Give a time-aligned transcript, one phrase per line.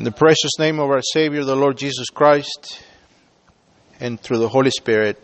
[0.00, 2.82] In the precious name of our Savior, the Lord Jesus Christ,
[4.00, 5.22] and through the Holy Spirit.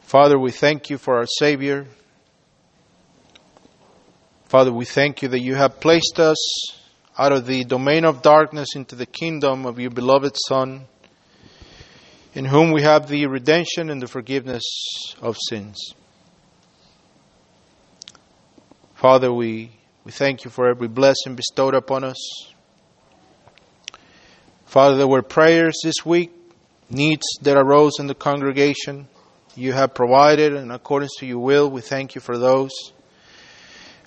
[0.00, 1.86] Father, we thank you for our Savior.
[4.46, 6.38] Father, we thank you that you have placed us
[7.18, 10.86] out of the domain of darkness into the kingdom of your beloved Son,
[12.32, 14.64] in whom we have the redemption and the forgiveness
[15.20, 15.92] of sins.
[18.94, 19.70] Father, we,
[20.04, 22.53] we thank you for every blessing bestowed upon us.
[24.74, 26.32] Father, there were prayers this week,
[26.90, 29.06] needs that arose in the congregation.
[29.54, 32.72] You have provided, and according to your will, we thank you for those.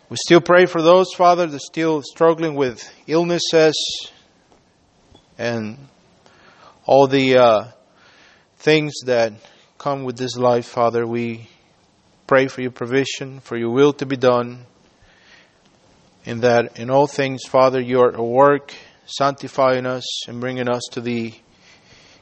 [0.10, 4.12] We still pray for those, Father, that are still struggling with illnesses
[5.38, 5.78] and
[6.86, 7.64] all the uh,
[8.58, 9.32] things that
[9.78, 11.08] come with this life, Father.
[11.08, 11.48] We
[12.28, 14.66] pray for your provision, for your will to be done,
[16.26, 18.74] in that in all things, Father, you are at work
[19.08, 21.34] sanctifying us and bringing us to the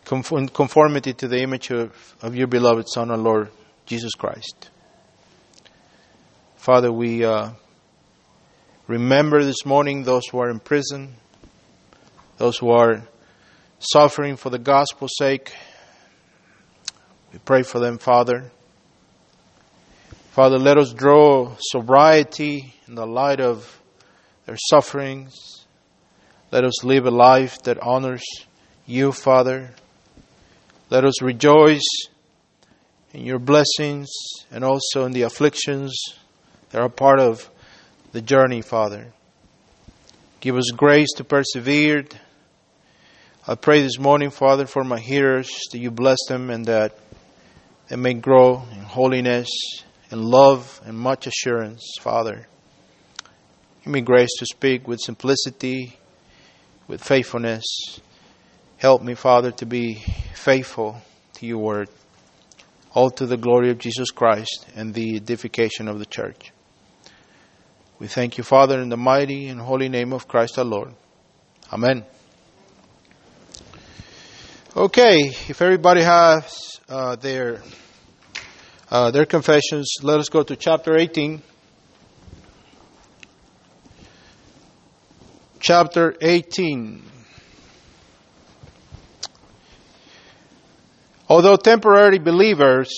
[0.06, 3.50] conformity to the image of, of your beloved Son, our Lord
[3.88, 4.70] Jesus Christ.
[6.58, 7.50] Father, we uh,
[8.88, 11.16] remember this morning those who are in prison,
[12.38, 13.02] those who are
[13.80, 15.52] suffering for the gospel's sake.
[17.34, 18.52] We pray for them, Father.
[20.31, 23.81] Father, let us draw sobriety in the light of
[24.46, 25.55] their sufferings
[26.56, 28.23] let us live a life that honors
[28.86, 29.72] you, Father.
[30.89, 32.08] Let us rejoice
[33.12, 34.09] in your blessings
[34.50, 35.94] and also in the afflictions
[36.70, 37.50] that are part of
[38.14, 39.12] the journey, Father.
[40.39, 42.06] Give us grace to persevere.
[43.45, 46.97] I pray this morning, Father, for my hearers that you bless them and that
[47.90, 49.50] they may grow in holiness
[50.09, 52.47] and love and much assurance, Father.
[53.84, 55.97] Give me grace to speak with simplicity
[56.88, 58.00] with faithfulness.
[58.78, 61.02] Help me, Father, to be faithful
[61.33, 61.89] to your word,
[62.94, 66.51] all to the glory of Jesus Christ and the edification of the church.
[67.97, 70.94] We thank you, Father, in the mighty and holy name of Christ our Lord.
[71.72, 72.06] Amen.
[74.75, 77.62] Okay, if everybody has uh, their
[78.91, 81.41] uh, their confessions, let us go to chapter 18.
[85.66, 87.02] Chapter 18.
[91.28, 92.94] Although temporary believers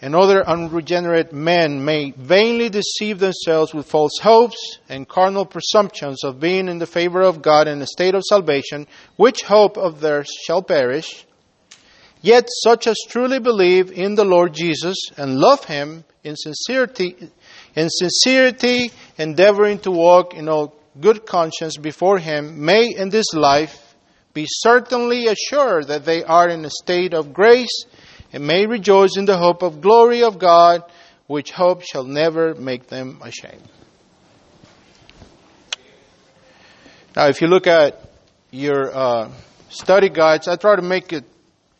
[0.00, 6.40] and other unregenerate men may vainly deceive themselves with false hopes and carnal presumptions of
[6.40, 8.86] being in the favor of God in a state of salvation,
[9.16, 11.26] which hope of theirs shall perish,
[12.22, 17.16] yet such as truly believe in the Lord Jesus and love him in sincerity
[17.74, 23.94] in sincerity endeavoring to walk in all good conscience before Him may in this life
[24.34, 27.84] be certainly assured that they are in a state of grace
[28.32, 30.82] and may rejoice in the hope of glory of God,
[31.26, 33.68] which hope shall never make them ashamed.
[37.14, 38.00] Now, if you look at
[38.50, 39.30] your uh,
[39.68, 41.24] study guides, I try to make it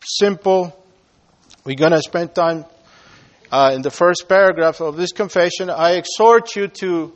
[0.03, 0.79] simple.
[1.63, 2.65] We're going to spend time
[3.51, 5.71] uh, in the first paragraph of this confession.
[5.71, 7.13] I exhort you to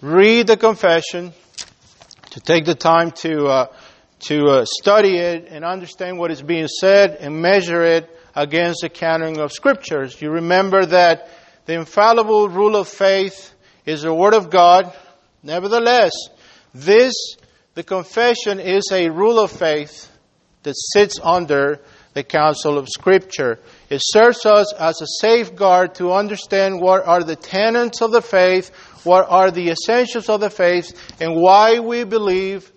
[0.00, 1.32] read the confession,
[2.30, 3.66] to take the time to, uh,
[4.20, 8.88] to uh, study it and understand what is being said and measure it against the
[8.88, 10.20] canon of scriptures.
[10.20, 11.28] You remember that
[11.66, 13.52] the infallible rule of faith
[13.84, 14.92] is the Word of God.
[15.42, 16.12] Nevertheless,
[16.72, 17.14] this,
[17.74, 20.10] the confession, is a rule of faith
[20.62, 21.80] that sits under
[22.12, 23.58] the counsel of Scripture.
[23.88, 28.70] It serves us as a safeguard to understand what are the tenets of the faith,
[29.04, 32.70] what are the essentials of the faith, and why we believe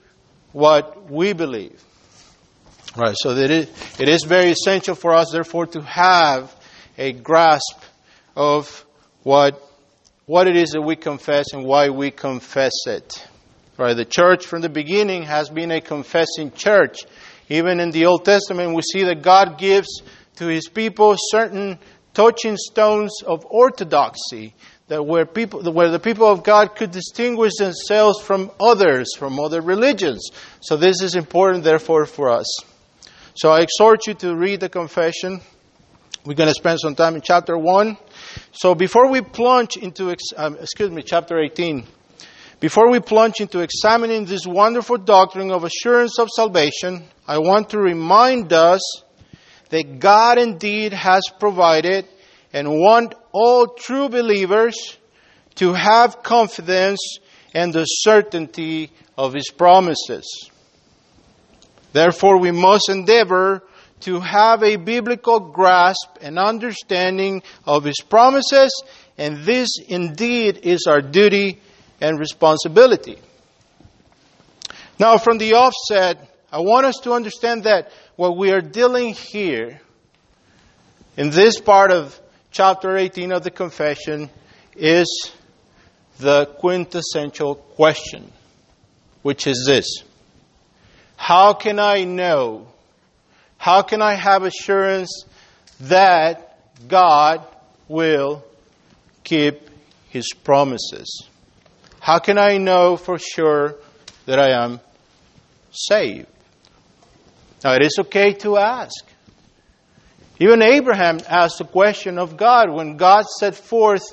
[0.52, 1.84] what we believe.
[2.96, 3.70] Right, so that it,
[4.00, 6.56] it is very essential for us, therefore, to have
[6.98, 7.82] a grasp
[8.36, 8.86] of
[9.24, 9.60] what,
[10.28, 13.28] what it is that we confess and why we confess it.
[13.78, 17.00] Right, the church from the beginning has been a confessing church.
[17.50, 20.04] Even in the Old Testament, we see that God gives
[20.36, 21.80] to his people certain
[22.14, 24.54] touching stones of orthodoxy
[24.94, 29.60] that where people where the people of God could distinguish themselves from others from other
[29.60, 30.30] religions.
[30.62, 32.46] So this is important therefore for us.
[33.34, 35.42] So I exhort you to read the confession.
[36.24, 37.98] We're going to spend some time in chapter 1.
[38.52, 41.88] So before we plunge into um, excuse me chapter 18
[42.60, 47.80] before we plunge into examining this wonderful doctrine of assurance of salvation, I want to
[47.80, 48.82] remind us
[49.70, 52.08] that God indeed has provided
[52.54, 54.98] and want all true believers
[55.56, 57.18] to have confidence
[57.54, 60.50] and the certainty of His promises.
[61.92, 63.64] Therefore, we must endeavor
[64.02, 68.84] to have a biblical grasp and understanding of His promises,
[69.18, 71.62] and this indeed is our duty
[72.02, 73.18] and responsibility.
[75.00, 79.82] Now, from the offset, I want us to understand that what we are dealing here
[81.18, 82.20] in this part of
[82.54, 84.30] chapter 18 of the confession
[84.76, 85.32] is
[86.20, 88.32] the quintessential question,
[89.24, 90.04] which is this
[91.18, 92.68] How can I know?
[93.58, 95.26] How can I have assurance
[95.82, 97.46] that God
[97.88, 98.46] will
[99.24, 99.70] keep
[100.10, 101.28] His promises?
[102.00, 103.76] How can I know for sure
[104.26, 104.80] that I am
[105.72, 106.28] saved?
[107.64, 109.13] Now, it is okay to ask.
[110.40, 114.04] Even Abraham asked the question of God when God set forth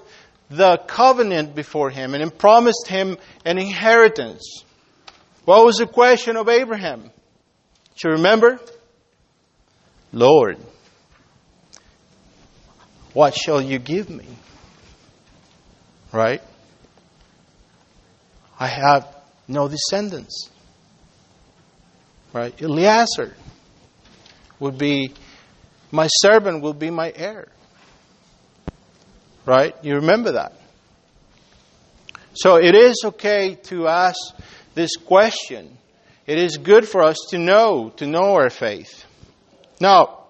[0.50, 4.64] the covenant before him and promised him an inheritance.
[5.44, 7.02] What was the question of Abraham?
[7.02, 8.61] Do you remember?
[10.12, 10.58] Lord,
[13.12, 14.26] what shall you give me?
[16.12, 16.43] Right?
[18.58, 19.14] I have
[19.49, 20.50] no descendants.
[22.32, 22.61] Right?
[22.61, 23.34] Eliezer
[24.58, 25.14] would be,
[25.90, 27.48] my servant will be my heir.
[29.46, 29.75] Right?
[29.82, 30.52] You remember that.
[32.34, 34.19] So it is okay to ask
[34.75, 35.76] this question.
[36.26, 39.04] It is good for us to know, to know our faith.
[39.81, 40.26] Now,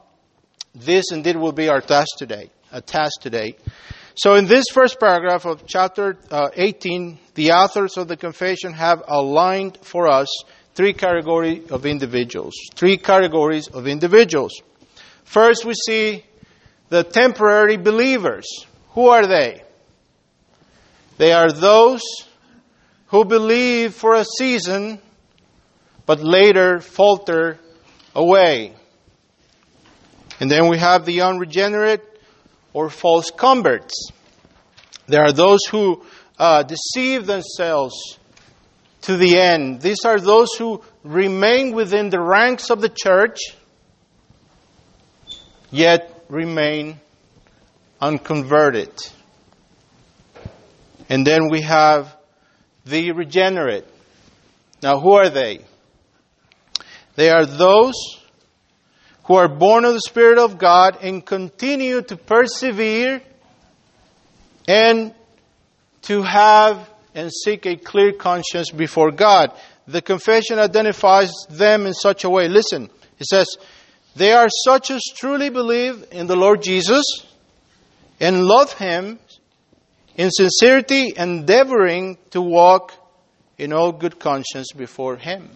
[0.74, 3.56] this indeed will be our task today, a task today.
[4.14, 9.02] So in this first paragraph of chapter uh, 18, the authors of the confession have
[9.06, 10.28] aligned for us
[10.74, 12.54] three categories of individuals.
[12.74, 14.52] Three categories of individuals.
[15.30, 16.24] First, we see
[16.88, 18.48] the temporary believers.
[18.94, 19.62] Who are they?
[21.18, 22.02] They are those
[23.06, 25.00] who believe for a season,
[26.04, 27.60] but later falter
[28.12, 28.74] away.
[30.40, 32.02] And then we have the unregenerate
[32.72, 34.10] or false converts.
[35.06, 36.04] There are those who
[36.40, 38.18] uh, deceive themselves
[39.02, 39.80] to the end.
[39.80, 43.38] These are those who remain within the ranks of the church,
[45.70, 47.00] yet remain
[48.00, 48.90] unconverted.
[51.08, 52.16] And then we have
[52.86, 53.84] the regenerate.
[54.82, 55.60] Now, who are they?
[57.16, 57.94] They are those
[59.24, 63.20] who are born of the Spirit of God and continue to persevere
[64.66, 65.14] and
[66.02, 69.52] to have and seek a clear conscience before God.
[69.86, 72.48] The confession identifies them in such a way.
[72.48, 72.88] Listen,
[73.18, 73.56] it says,
[74.16, 77.04] They are such as truly believe in the Lord Jesus
[78.18, 79.18] and love Him
[80.16, 82.92] in sincerity, endeavoring to walk
[83.56, 85.48] in all good conscience before Him.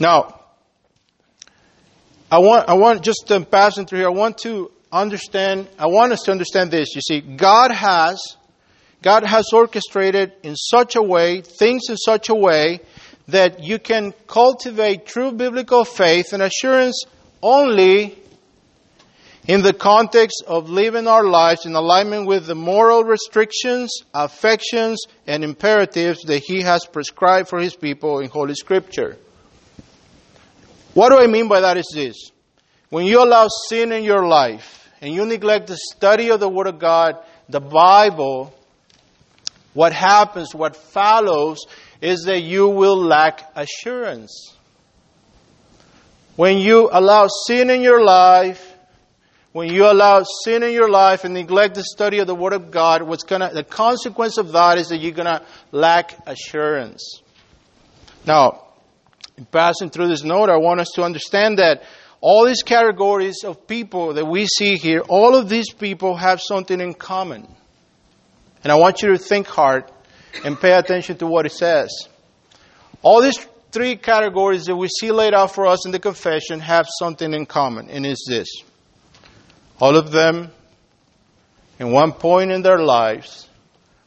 [0.00, 0.40] Now,
[2.30, 6.12] I want, I want just um, passing through here, I want to understand, I want
[6.12, 6.94] us to understand this.
[6.94, 8.36] You see, God has,
[9.02, 12.80] God has orchestrated in such a way, things in such a way,
[13.28, 17.04] that you can cultivate true biblical faith and assurance
[17.42, 18.18] only
[19.46, 25.44] in the context of living our lives in alignment with the moral restrictions, affections, and
[25.44, 29.18] imperatives that He has prescribed for His people in Holy Scripture.
[30.94, 32.30] What do I mean by that is this.
[32.88, 36.66] When you allow sin in your life and you neglect the study of the Word
[36.66, 37.16] of God,
[37.48, 38.54] the Bible,
[39.74, 41.66] what happens, what follows,
[42.04, 44.54] is that you will lack assurance.
[46.36, 48.74] When you allow sin in your life,
[49.52, 52.70] when you allow sin in your life and neglect the study of the Word of
[52.70, 57.22] God, what's gonna the consequence of that is that you're gonna lack assurance.
[58.26, 58.66] Now,
[59.38, 61.84] in passing through this note, I want us to understand that
[62.20, 66.82] all these categories of people that we see here, all of these people have something
[66.82, 67.48] in common.
[68.62, 69.84] And I want you to think hard
[70.44, 71.90] and pay attention to what it says.
[73.02, 73.38] All these
[73.70, 77.44] three categories that we see laid out for us in the confession have something in
[77.46, 78.48] common, and it's this.
[79.80, 80.50] All of them,
[81.78, 83.48] in one point in their lives,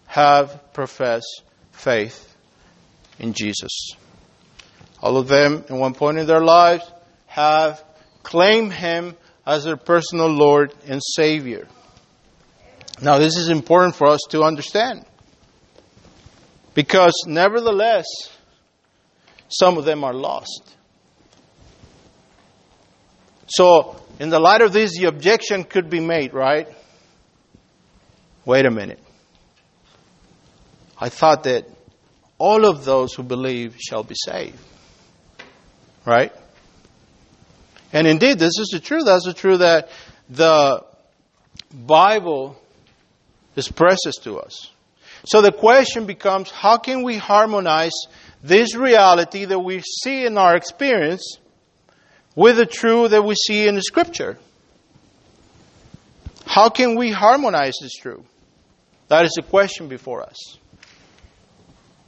[0.05, 2.35] have professed faith
[3.19, 3.91] in Jesus.
[5.01, 6.89] All of them, in one point in their lives,
[7.27, 7.83] have
[8.23, 9.15] claimed Him
[9.45, 11.67] as their personal Lord and Savior.
[13.01, 15.05] Now, this is important for us to understand.
[16.77, 18.05] Because, nevertheless,
[19.49, 20.75] some of them are lost.
[23.47, 26.67] So, in the light of this, the objection could be made, right?
[28.45, 28.99] Wait a minute.
[30.99, 31.67] I thought that
[32.37, 34.59] all of those who believe shall be saved.
[36.05, 36.31] Right?
[37.91, 39.05] And indeed, this is the truth.
[39.05, 39.89] That's the truth that
[40.29, 40.85] the
[41.73, 42.55] Bible
[43.55, 44.69] expresses to us.
[45.27, 47.91] So the question becomes how can we harmonize
[48.41, 51.37] this reality that we see in our experience
[52.33, 54.37] with the truth that we see in the Scripture?
[56.45, 58.23] How can we harmonize this truth?
[59.09, 60.37] That is the question before us.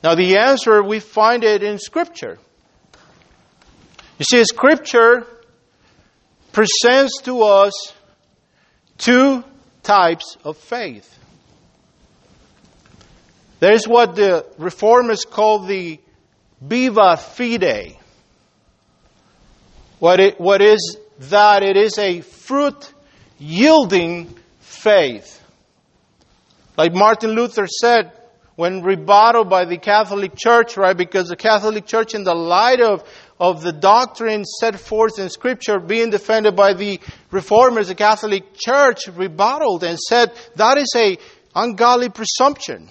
[0.02, 2.40] Now, the answer, we find it in Scripture.
[4.18, 5.28] You see, Scripture
[6.54, 7.74] presents to us
[8.98, 9.44] two
[9.84, 11.19] types of faith.
[13.60, 16.00] There is what the reformers call the
[16.62, 17.98] viva fide.
[20.00, 21.62] What, it, what is that?
[21.62, 22.94] It is a fruit
[23.38, 25.44] yielding faith.
[26.78, 28.14] Like Martin Luther said
[28.56, 30.96] when rebutted by the Catholic Church, right?
[30.96, 33.04] Because the Catholic Church, in the light of,
[33.40, 37.00] of the doctrine set forth in Scripture being defended by the
[37.32, 41.18] reformers, the Catholic Church rebutted and said that is a
[41.56, 42.90] ungodly presumption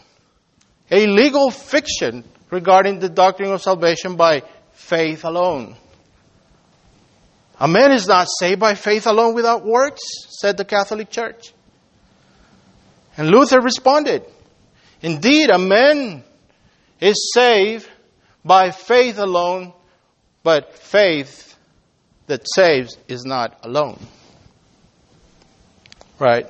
[0.91, 4.43] a legal fiction regarding the doctrine of salvation by
[4.73, 5.77] faith alone.
[7.61, 10.01] A man is not saved by faith alone without works,
[10.41, 11.53] said the Catholic Church.
[13.17, 14.25] And Luther responded,
[15.03, 16.23] Indeed, a man
[17.01, 17.89] is saved
[18.45, 19.73] by faith alone,
[20.43, 21.57] but faith
[22.27, 23.99] that saves is not alone.
[26.19, 26.47] Right?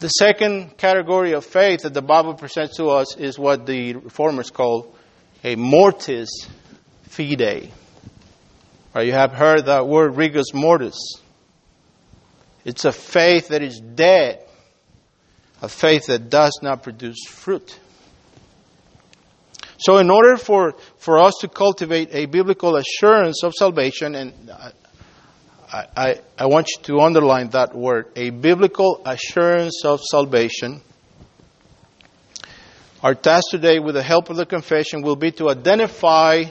[0.00, 4.50] The second category of faith that the Bible presents to us is what the reformers
[4.50, 4.94] call
[5.44, 6.30] a mortis
[7.02, 7.70] fide.
[8.94, 10.96] Right, you have heard that word rigor mortis.
[12.64, 14.42] It's a faith that is dead,
[15.60, 17.78] a faith that does not produce fruit.
[19.76, 24.70] So, in order for, for us to cultivate a biblical assurance of salvation, and uh,
[25.72, 30.80] I, I, I want you to underline that word a biblical assurance of salvation.
[33.02, 36.44] Our task today, with the help of the confession, will be to identify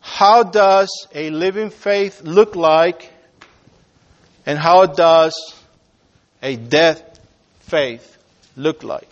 [0.00, 3.10] how does a living faith look like
[4.44, 5.34] and how does
[6.42, 7.18] a dead
[7.60, 8.18] faith
[8.56, 9.08] look like.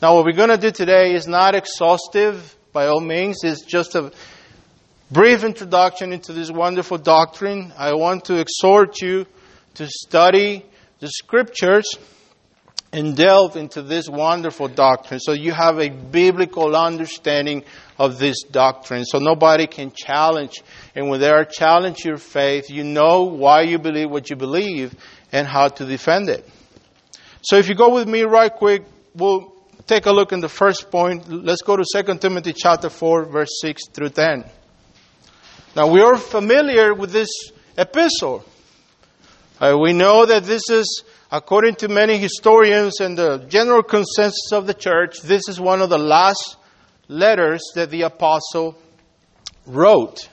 [0.00, 3.44] Now, what we're going to do today is not exhaustive by all means.
[3.44, 4.10] It's just a
[5.10, 9.26] brief introduction into this wonderful doctrine, I want to exhort you
[9.74, 10.66] to study
[11.00, 11.94] the scriptures
[12.92, 17.62] and delve into this wonderful doctrine so you have a biblical understanding
[17.98, 20.62] of this doctrine so nobody can challenge.
[20.94, 24.94] And when they are challenge your faith you know why you believe what you believe
[25.32, 26.48] and how to defend it.
[27.42, 28.84] So if you go with me right quick
[29.14, 29.54] we'll
[29.86, 31.28] take a look in the first point.
[31.28, 34.44] Let's go to 2 timothy chapter 4 verse 6 through 10
[35.76, 37.28] now, we are familiar with this
[37.76, 38.44] epistle.
[39.60, 44.66] Uh, we know that this is, according to many historians and the general consensus of
[44.66, 46.56] the church, this is one of the last
[47.06, 48.78] letters that the apostle
[49.66, 50.28] wrote.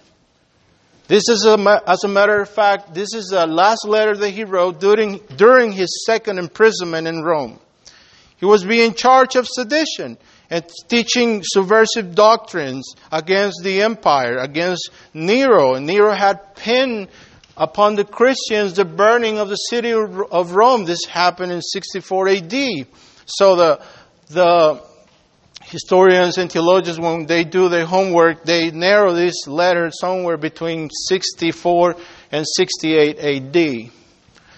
[1.08, 4.46] This is, a, as a matter of fact, this is the last letter that he
[4.46, 7.60] wrote during, during his second imprisonment in Rome.
[8.38, 10.18] He was being charged of sedition
[10.50, 15.76] and teaching subversive doctrines against the empire, against Nero.
[15.76, 17.10] And Nero had pinned
[17.58, 20.86] upon the Christians the burning of the city of Rome.
[20.86, 22.54] This happened in 64 AD.
[23.26, 23.82] So the,
[24.30, 24.84] the
[25.64, 31.96] historians and theologians, when they do their homework, they narrow this letter somewhere between 64
[32.32, 33.92] and 68 AD.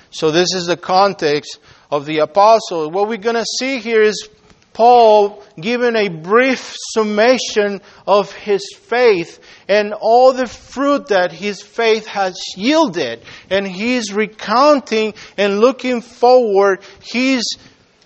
[0.10, 1.60] So this is the context
[1.92, 2.90] of the apostle.
[2.90, 4.28] What we're going to see here is
[4.78, 12.06] Paul giving a brief summation of his faith and all the fruit that his faith
[12.06, 13.24] has yielded.
[13.50, 16.84] And he's recounting and looking forward.
[17.02, 17.44] He's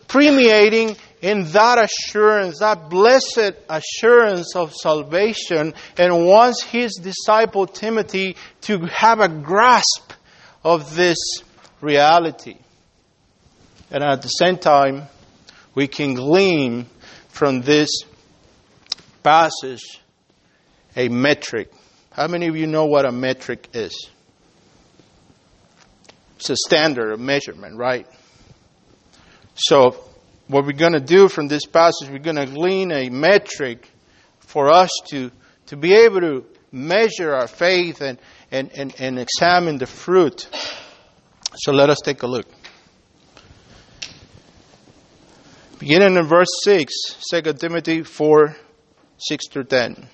[0.07, 8.85] permeating in that assurance, that blessed assurance of salvation, and wants his disciple Timothy to
[8.85, 10.13] have a grasp
[10.63, 11.17] of this
[11.81, 12.55] reality.
[13.91, 15.09] And at the same time,
[15.75, 16.85] we can glean
[17.29, 17.89] from this
[19.23, 20.01] passage
[20.95, 21.71] a metric.
[22.11, 24.09] How many of you know what a metric is?
[26.35, 28.07] It's a standard of measurement, right?
[29.55, 30.03] So,
[30.47, 33.87] what we're going to do from this passage, we're going to glean a metric
[34.39, 35.31] for us to,
[35.67, 40.47] to be able to measure our faith and, and, and, and examine the fruit.
[41.55, 42.47] So, let us take a look.
[45.81, 46.93] Beginning in verse 6,
[47.31, 48.55] 2 Timothy 4
[49.17, 49.93] 6 through 10.
[49.93, 50.07] It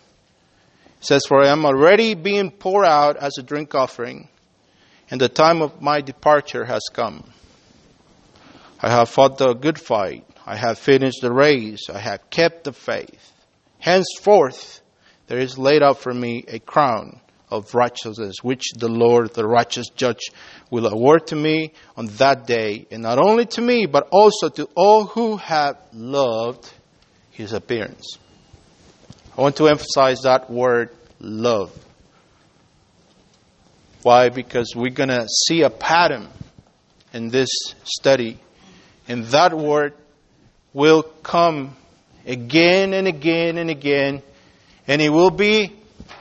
[1.02, 4.30] says, For I am already being poured out as a drink offering,
[5.12, 7.30] and the time of my departure has come.
[8.82, 10.26] I have fought the good fight.
[10.46, 11.90] I have finished the race.
[11.90, 13.34] I have kept the faith.
[13.78, 14.80] Henceforth,
[15.28, 19.88] there is laid up for me a crown of righteousness, which the Lord, the righteous
[19.90, 20.32] judge,
[20.70, 24.68] will award to me on that day, and not only to me, but also to
[24.76, 26.70] all who have loved
[27.32, 28.18] his appearance.
[29.38, 30.90] I want to emphasize that word
[31.20, 31.72] love.
[34.02, 34.30] Why?
[34.30, 36.28] Because we're going to see a pattern
[37.14, 37.50] in this
[37.84, 38.40] study,
[39.08, 39.94] and that word
[40.74, 41.76] will come
[42.26, 44.22] again and again and again,
[44.86, 45.74] and it will be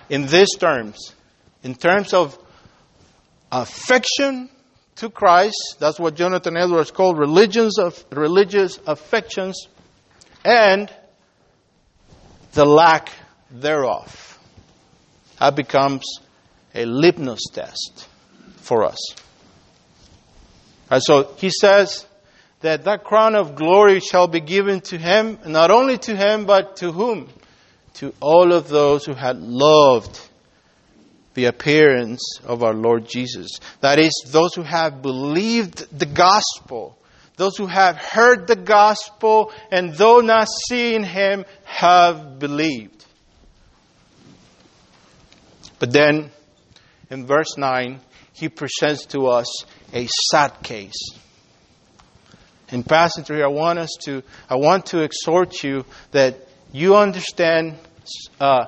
[0.08, 1.15] in these terms
[1.66, 2.38] in terms of
[3.50, 4.48] affection
[4.94, 5.76] to Christ.
[5.80, 9.66] That's what Jonathan Edwards called religions of religious affections
[10.44, 10.88] and
[12.52, 13.10] the lack
[13.50, 14.38] thereof.
[15.40, 16.04] That becomes
[16.72, 18.06] a litmus test
[18.58, 18.98] for us.
[20.88, 22.06] And so he says
[22.60, 26.76] that that crown of glory shall be given to him, not only to him, but
[26.76, 27.28] to whom?
[27.94, 30.20] To all of those who had loved
[31.36, 33.60] the appearance of our Lord Jesus.
[33.82, 36.98] That is, those who have believed the gospel,
[37.36, 43.04] those who have heard the gospel, and though not seeing him, have believed.
[45.78, 46.30] But then,
[47.10, 48.00] in verse 9,
[48.32, 51.10] he presents to us a sad case.
[52.70, 57.76] In passing through, I want us to, I want to exhort you that you understand
[58.40, 58.66] uh,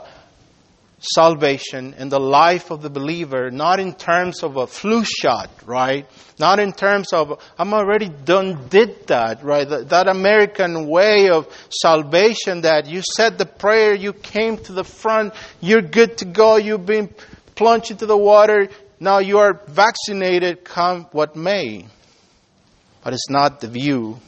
[1.01, 6.07] salvation in the life of the believer, not in terms of a flu shot, right?
[6.39, 9.69] Not in terms of, I'm already done, did that, right?
[9.69, 14.85] That, that, American way of salvation that you said the prayer, you came to the
[14.85, 17.15] front, you're good to go, you've been
[17.55, 18.69] plunged into the water,
[18.99, 21.87] now you are vaccinated, come what may.
[23.05, 24.19] But it's not the view,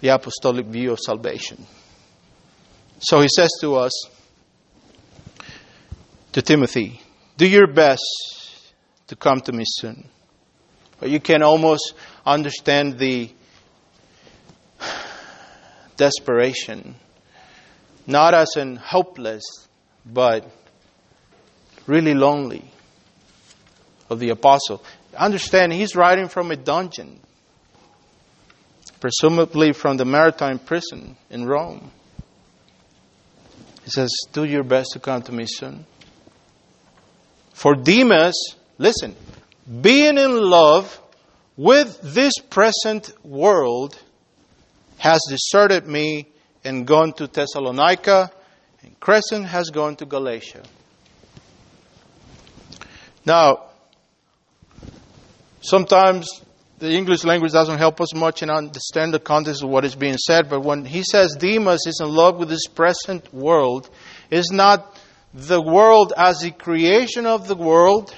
[0.00, 1.64] the apostolic view of salvation.
[2.98, 4.15] So he says to us,
[6.36, 7.00] to Timothy,
[7.38, 8.04] do your best
[9.06, 10.06] to come to me soon.
[11.00, 11.94] But you can almost
[12.26, 13.30] understand the
[15.96, 16.96] desperation,
[18.06, 19.44] not as in hopeless,
[20.04, 20.46] but
[21.86, 22.70] really lonely
[24.10, 24.84] of the apostle.
[25.16, 27.18] Understand, he's writing from a dungeon,
[29.00, 31.90] presumably from the maritime prison in Rome.
[33.84, 35.86] He says, Do your best to come to me soon.
[37.56, 39.16] For Demas, listen,
[39.80, 41.00] being in love
[41.56, 43.98] with this present world
[44.98, 46.28] has deserted me
[46.64, 48.30] and gone to Thessalonica,
[48.82, 50.64] and Crescens has gone to Galatia.
[53.24, 53.70] Now,
[55.62, 56.28] sometimes
[56.78, 60.18] the English language doesn't help us much in understand the context of what is being
[60.18, 63.88] said, but when he says Demas is in love with this present world,
[64.30, 64.95] is not
[65.36, 68.14] the world as the creation of the world,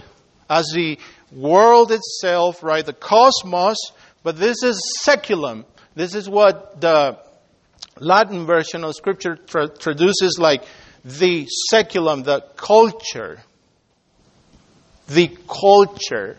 [0.48, 0.98] as the
[1.32, 2.86] world itself, right?
[2.86, 3.76] The cosmos,
[4.22, 5.66] but this is seculum.
[5.96, 7.18] This is what the
[7.98, 10.62] Latin version of Scripture tra- traduces like
[11.04, 13.40] the seculum, the culture.
[15.08, 16.36] The culture.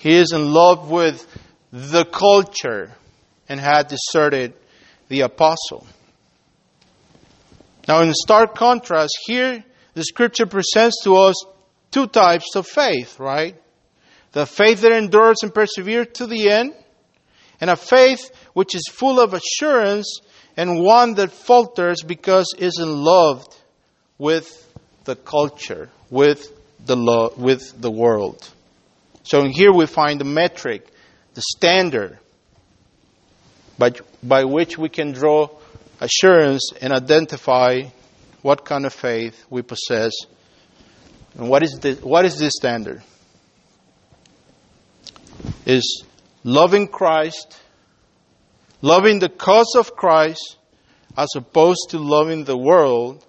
[0.00, 1.24] He is in love with
[1.70, 2.90] the culture
[3.48, 4.54] and had deserted
[5.08, 5.86] the apostle.
[7.88, 11.44] Now, in stark contrast, here the scripture presents to us
[11.90, 13.56] two types of faith, right?
[14.32, 16.74] The faith that endures and perseveres to the end,
[17.60, 20.20] and a faith which is full of assurance
[20.56, 23.54] and one that falters because isn't loved
[24.18, 24.62] with
[25.04, 26.52] the culture, with
[26.84, 28.48] the law, with the world.
[29.22, 30.86] So here we find the metric,
[31.34, 32.18] the standard
[33.78, 35.48] by, by which we can draw
[36.00, 37.82] assurance and identify
[38.42, 40.12] what kind of faith we possess
[41.38, 43.02] and what is the, what is this standard?
[45.66, 46.04] Is
[46.44, 47.58] loving Christ,
[48.80, 50.56] loving the cause of Christ,
[51.16, 53.24] as opposed to loving the world,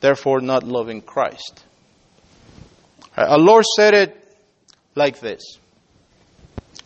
[0.00, 1.64] therefore not loving Christ.
[3.16, 4.16] Uh, our Lord said it
[4.94, 5.42] like this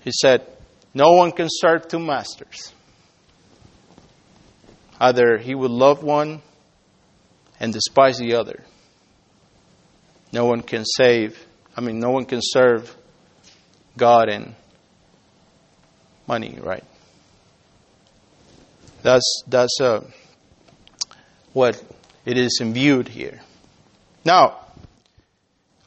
[0.03, 0.47] He said,
[0.95, 2.74] No one can serve two masters.
[5.01, 6.43] Either he would love one
[7.61, 8.63] and despise the other.
[10.33, 11.45] No one can save,
[11.77, 12.95] I mean, no one can serve
[13.97, 14.55] God and
[16.27, 16.85] money, right?
[19.03, 20.03] That's, that's uh,
[21.53, 21.83] what
[22.25, 23.41] it is imbued here.
[24.25, 24.61] Now,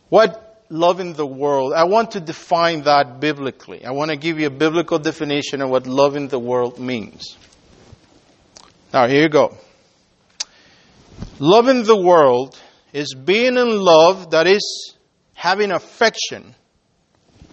[0.09, 3.85] what loving the world, I want to define that biblically.
[3.85, 7.37] I want to give you a biblical definition of what loving the world means.
[8.93, 9.57] Now, here you go.
[11.39, 12.57] Loving the world
[12.93, 14.95] is being in love, that is,
[15.33, 16.55] having affection,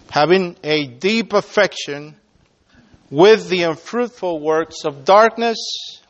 [0.09, 2.15] having a deep affection
[3.11, 5.57] with the unfruitful works of darkness,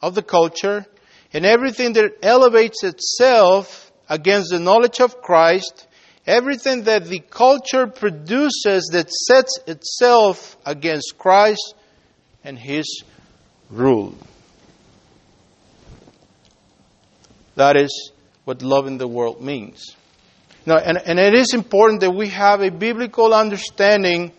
[0.02, 0.86] of the culture,
[1.34, 5.88] and everything that elevates itself against the knowledge of Christ,
[6.28, 11.74] everything that the culture produces that sets itself against Christ
[12.44, 13.04] and His
[13.72, 14.16] rule.
[17.56, 18.12] That is
[18.44, 19.96] what loving the world means.
[20.66, 24.32] Now, and, and it is important that we have a biblical understanding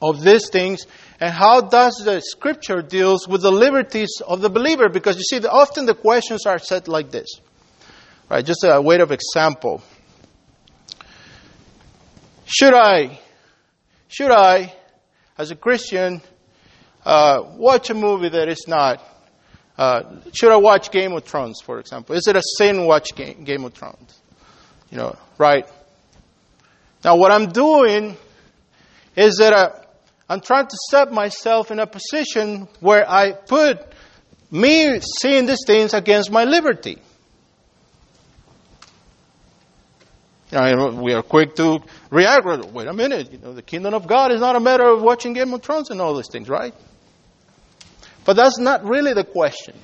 [0.00, 0.86] of these things
[1.20, 4.88] and how does the scripture deals with the liberties of the believer.
[4.88, 7.28] Because you see often the questions are set like this.
[8.30, 9.82] Right just a way of example.
[12.46, 13.20] Should i
[14.08, 14.74] should i
[15.38, 16.20] as a christian
[17.04, 19.00] uh, watch a movie that is not
[19.78, 20.02] uh,
[20.32, 23.64] should i watch game of thrones for example is it a sin watch game, game
[23.64, 24.20] of thrones
[24.90, 25.66] you know right
[27.04, 28.16] now what i'm doing
[29.16, 29.80] is that I,
[30.28, 33.84] I'm trying to set myself in a position where I put
[34.50, 36.98] me seeing these things against my liberty.
[40.52, 41.80] You know, we are quick to
[42.10, 42.44] react.
[42.44, 45.32] Wait a minute, you know, the kingdom of God is not a matter of watching
[45.32, 46.74] Game of Thrones and all these things, right?
[48.24, 49.74] But that's not really the question.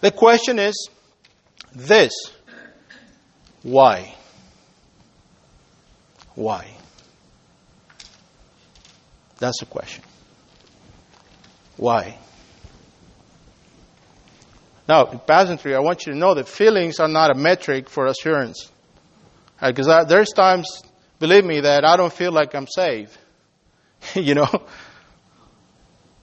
[0.00, 0.88] The question is
[1.74, 2.12] this
[3.62, 4.14] why?
[6.34, 6.70] Why?
[9.38, 10.04] That's the question.
[11.76, 12.18] Why?
[14.88, 18.06] Now, in pageantry, I want you to know that feelings are not a metric for
[18.06, 18.70] assurance.
[19.60, 20.82] Uh, because right, there's times,
[21.18, 23.16] believe me, that I don't feel like I'm saved.
[24.14, 24.48] you know?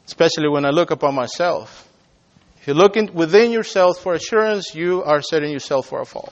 [0.06, 1.90] Especially when I look upon myself.
[2.60, 6.32] If you look in, within yourself for assurance, you are setting yourself for a fall.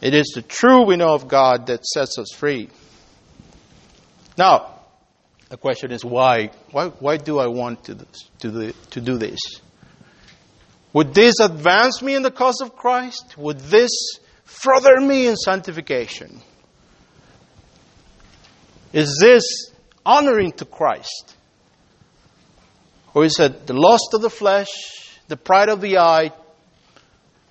[0.00, 2.68] It is the true we know of God that sets us free.
[4.36, 4.80] Now,
[5.48, 6.50] the question is why?
[6.70, 8.06] Why, why do I want to,
[8.40, 9.38] to, the, to do this?
[10.92, 13.36] Would this advance me in the cause of Christ?
[13.36, 13.90] Would this
[14.44, 16.40] further me in sanctification?
[18.92, 19.70] Is this
[20.04, 21.35] honoring to Christ?
[23.16, 24.68] Or is it the lust of the flesh,
[25.28, 26.32] the pride of the eye,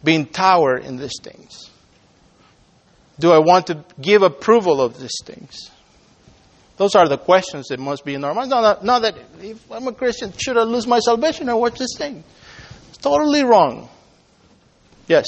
[0.04, 1.71] being tower in these things?
[3.17, 5.71] Do I want to give approval of these things?
[6.78, 8.51] Those are the questions that must be in our minds.
[8.51, 11.95] Not, not that if I'm a Christian, should I lose my salvation or watch this
[11.97, 12.23] thing?
[12.89, 13.89] It's totally wrong.
[15.08, 15.25] Yes?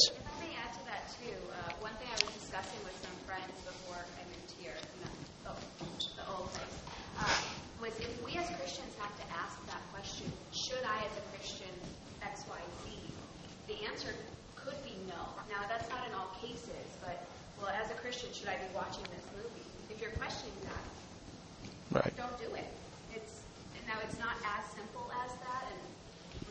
[21.97, 22.13] Right.
[22.19, 22.67] Don't do it.
[23.15, 23.41] It's
[23.87, 25.79] now it's not as simple as that, and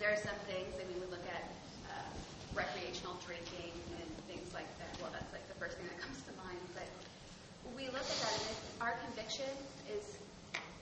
[0.01, 1.45] there are some things that we would look at
[1.93, 2.09] uh,
[2.57, 3.71] recreational drinking
[4.01, 4.91] and things like that.
[4.99, 6.59] Well, that's like the first thing that comes to mind.
[6.73, 6.89] But
[7.77, 8.97] we look at that, and if our
[9.37, 10.19] conviction is,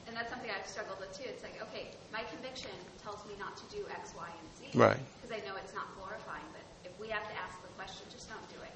[0.06, 1.24] and that's something I've struggled with too.
[1.26, 2.70] It's like, okay, my conviction
[3.02, 4.98] tells me not to do X, Y, and Z, right?
[5.20, 6.44] Because I know it's not glorifying.
[6.52, 8.74] But if we have to ask the question, just don't do it.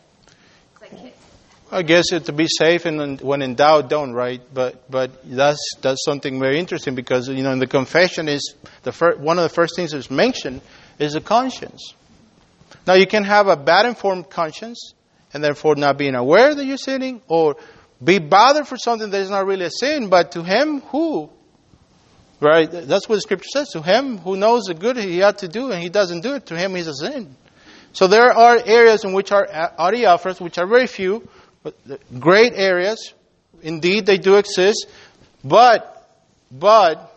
[0.73, 1.17] It's like kids
[1.71, 4.41] I guess it, to be safe and when in doubt, don't, right?
[4.53, 8.93] But but that's that's something very interesting because you know in the confession is the
[8.93, 10.63] fir- one of the first things that's mentioned
[10.99, 11.93] is the conscience.
[12.87, 14.95] Now you can have a bad informed conscience
[15.35, 17.57] and therefore not being aware that you're sinning, or
[18.03, 21.31] be bothered for something that is not really a sin, but to him who,
[22.41, 22.71] right?
[22.71, 23.69] That's what the scripture says.
[23.71, 26.47] To him who knows the good he ought to do and he doesn't do it,
[26.47, 27.35] to him he's a sin.
[27.93, 31.29] So there are areas in which are uh, adiaphoras, which are very few,
[31.63, 31.75] but
[32.19, 33.13] great areas.
[33.63, 34.87] Indeed, they do exist.
[35.43, 36.09] But,
[36.51, 37.15] but,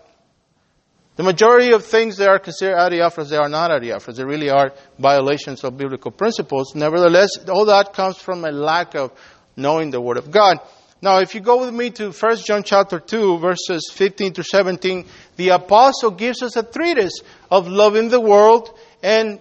[1.18, 4.16] the majority of things that are considered adiaphoras, they are not adiaphoras.
[4.16, 6.74] They really are violations of biblical principles.
[6.74, 9.12] Nevertheless, all that comes from a lack of
[9.62, 10.60] knowing the Word of God.
[11.02, 15.06] Now, if you go with me to 1 John chapter 2, verses 15 to 17,
[15.36, 19.40] the apostle gives us a treatise of loving the world and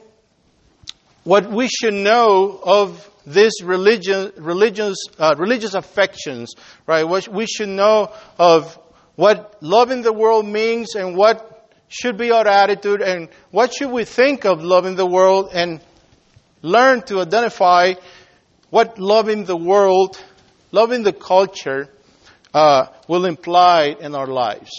[1.25, 6.55] what we should know of this religion, religious, uh, religious affections,
[6.87, 7.05] right?
[7.05, 8.79] What we should know of
[9.17, 14.05] what loving the world means and what should be our attitude and what should we
[14.05, 15.81] think of loving the world and
[16.63, 17.93] learn to identify
[18.71, 20.21] what loving the world,
[20.73, 21.89] loving the culture,
[22.55, 24.71] uh, will imply in our lives.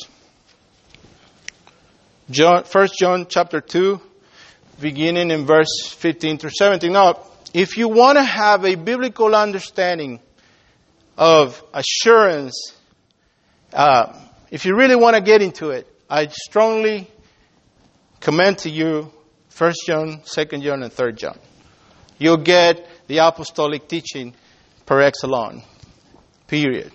[2.30, 4.00] John, 1 John chapter 2,
[4.80, 6.92] beginning in verse 15 through 17.
[6.92, 7.20] Now,
[7.54, 10.22] if you want to have a biblical understanding
[11.18, 12.74] of assurance,
[13.74, 14.18] uh,
[14.50, 17.10] if you really want to get into it, I strongly
[18.22, 19.12] commend to you
[19.58, 21.38] 1 John, 2 John, and 3 John.
[22.18, 24.34] You'll get the apostolic teaching
[24.86, 25.64] per excellence.
[26.48, 26.92] Period.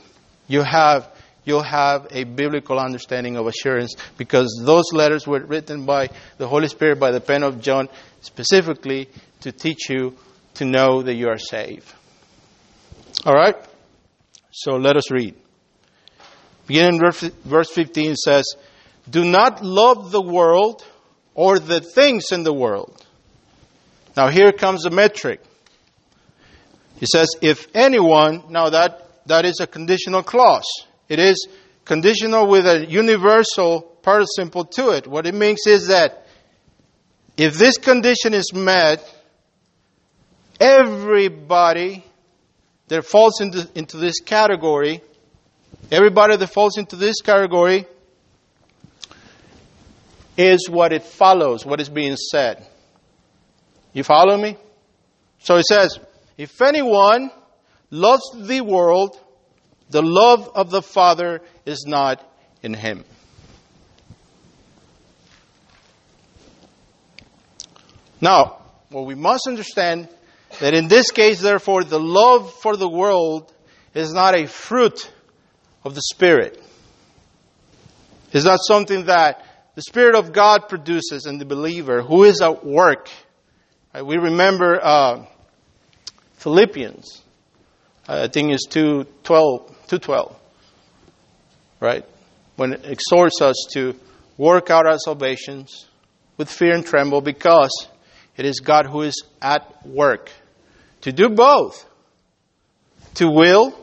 [0.49, 1.11] You have
[1.45, 6.69] you'll have a biblical understanding of assurance because those letters were written by the Holy
[6.69, 7.89] Spirit by the pen of John
[8.21, 9.09] specifically
[9.41, 10.15] to teach you
[10.55, 11.93] to know that you are saved.
[13.25, 13.57] All right?
[14.51, 15.35] So let us read.
[16.67, 17.01] Beginning
[17.45, 18.45] verse 15 says,
[19.09, 20.85] Do not love the world
[21.35, 23.05] or the things in the world.
[24.17, 25.41] Now here comes the metric.
[26.99, 30.67] He says, If anyone, now that, that is a conditional clause.
[31.09, 31.49] It is
[31.85, 35.07] conditional with a universal participle to it.
[35.07, 36.27] What it means is that
[37.37, 39.05] if this condition is met,
[40.59, 42.05] everybody
[42.89, 45.03] that falls into, into this category,
[45.91, 47.87] everybody that falls into this category
[50.37, 52.67] is what it follows, what is being said.
[53.93, 54.57] You follow me?
[55.41, 55.99] So it says,
[56.37, 57.31] if anyone
[57.91, 59.19] loves the world,
[59.91, 62.23] the love of the Father is not
[62.63, 63.05] in him.
[68.21, 70.09] Now, what we must understand
[70.61, 73.53] that in this case, therefore, the love for the world
[73.95, 75.11] is not a fruit
[75.85, 76.63] of the Spirit.
[78.33, 79.45] It's not something that
[79.75, 83.11] the Spirit of God produces in the believer who is at work.
[83.95, 85.27] We remember uh,
[86.47, 87.23] Philippians.
[88.07, 90.37] I think it's 212, 212,
[91.81, 92.05] right?
[92.55, 93.97] When it exhorts us to
[94.39, 95.89] work out our salvations
[96.37, 97.89] with fear and tremble because
[98.37, 100.31] it is God who is at work
[101.01, 101.85] to do both
[103.15, 103.77] to will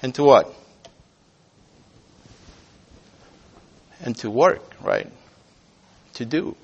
[0.00, 0.54] and to what?
[4.00, 5.12] And to work, right?
[6.14, 6.56] To do.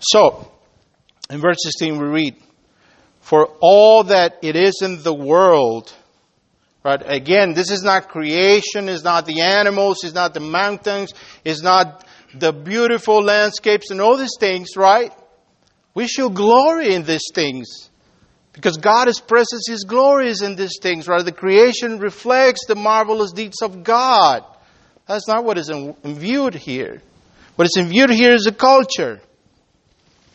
[0.00, 0.50] So,
[1.30, 2.36] in verse 16 we read,
[3.26, 5.92] For all that it is in the world,
[6.86, 7.02] Right?
[7.04, 11.12] Again, this is not creation, it's not the animals, it's not the mountains,
[11.44, 15.12] it's not the beautiful landscapes and all these things, right?
[15.94, 17.90] We should glory in these things.
[18.52, 21.24] Because God expresses His glories in these things, right?
[21.24, 24.44] The creation reflects the marvelous deeds of God.
[25.08, 25.68] That's not what is
[26.04, 27.02] viewed here.
[27.56, 29.20] What is viewed here is the culture,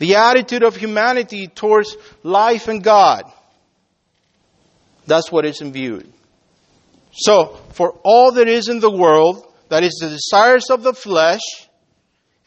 [0.02, 3.32] the attitude of humanity towards life and God.
[5.06, 6.12] That's what is viewed.
[7.12, 11.42] So, for all that is in the world, that is the desires of the flesh,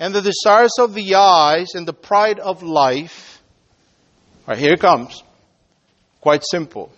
[0.01, 3.40] and the desires of the eyes, and the pride of life,
[4.49, 5.23] right here it comes.
[6.21, 6.90] Quite simple.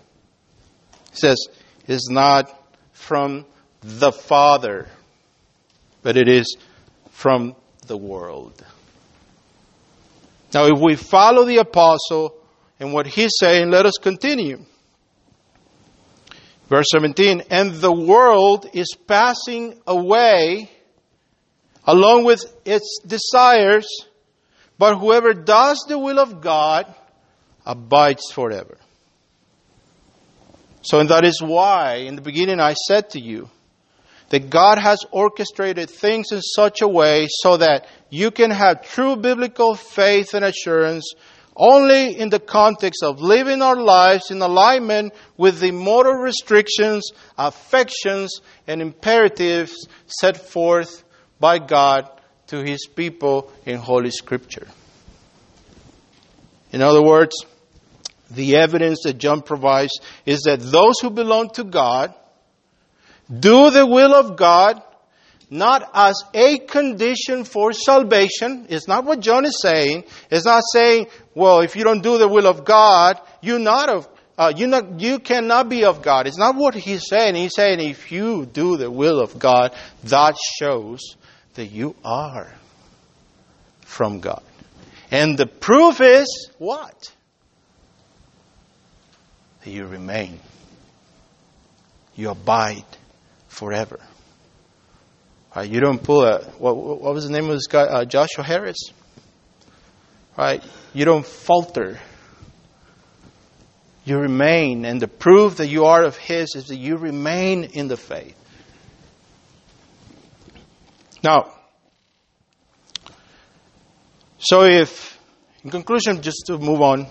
[1.12, 1.36] It says,
[1.86, 2.50] is not
[2.92, 3.44] from
[3.82, 4.88] the Father,
[6.02, 6.56] but it is
[7.10, 8.64] from the world.
[10.56, 12.34] Now, if we follow the apostle
[12.80, 14.64] and what he's saying, let us continue.
[16.70, 20.70] Verse 17, and the world is passing away
[21.86, 23.86] along with its desires,
[24.78, 26.86] but whoever does the will of God
[27.66, 28.78] abides forever.
[30.80, 33.50] So, and that is why in the beginning I said to you
[34.30, 39.16] that God has orchestrated things in such a way so that you can have true
[39.16, 41.12] biblical faith and assurance
[41.56, 48.40] only in the context of living our lives in alignment with the moral restrictions, affections,
[48.66, 51.02] and imperatives set forth
[51.40, 52.08] by God
[52.48, 54.66] to His people in Holy Scripture.
[56.72, 57.34] In other words,
[58.30, 59.92] the evidence that John provides
[60.26, 62.14] is that those who belong to God
[63.28, 64.82] do the will of God
[65.50, 68.66] not as a condition for salvation.
[68.68, 70.04] It's not what John is saying.
[70.30, 74.08] It's not saying, well, if you don't do the will of God, you're not of,
[74.36, 76.26] uh, you not, you cannot be of God.
[76.26, 77.36] It's not what he's saying.
[77.36, 81.16] He's saying if you do the will of God, that shows
[81.54, 82.50] that you are
[83.82, 84.42] from God.
[85.10, 87.12] And the proof is what?
[89.64, 90.40] That you remain.
[92.16, 92.84] You abide
[93.48, 94.00] forever.
[95.56, 95.70] Right?
[95.70, 97.84] You don't pull a what, what was the name of this guy?
[97.84, 98.76] Uh, Joshua Harris.
[100.36, 100.62] Right?
[100.92, 101.98] You don't falter.
[104.04, 107.88] You remain, and the proof that you are of His is that you remain in
[107.88, 108.36] the faith.
[111.24, 111.54] Now,
[114.38, 115.18] so if,
[115.64, 117.06] in conclusion, just to move on,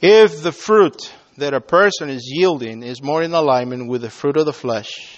[0.00, 4.36] if the fruit that a person is yielding is more in alignment with the fruit
[4.36, 5.17] of the flesh,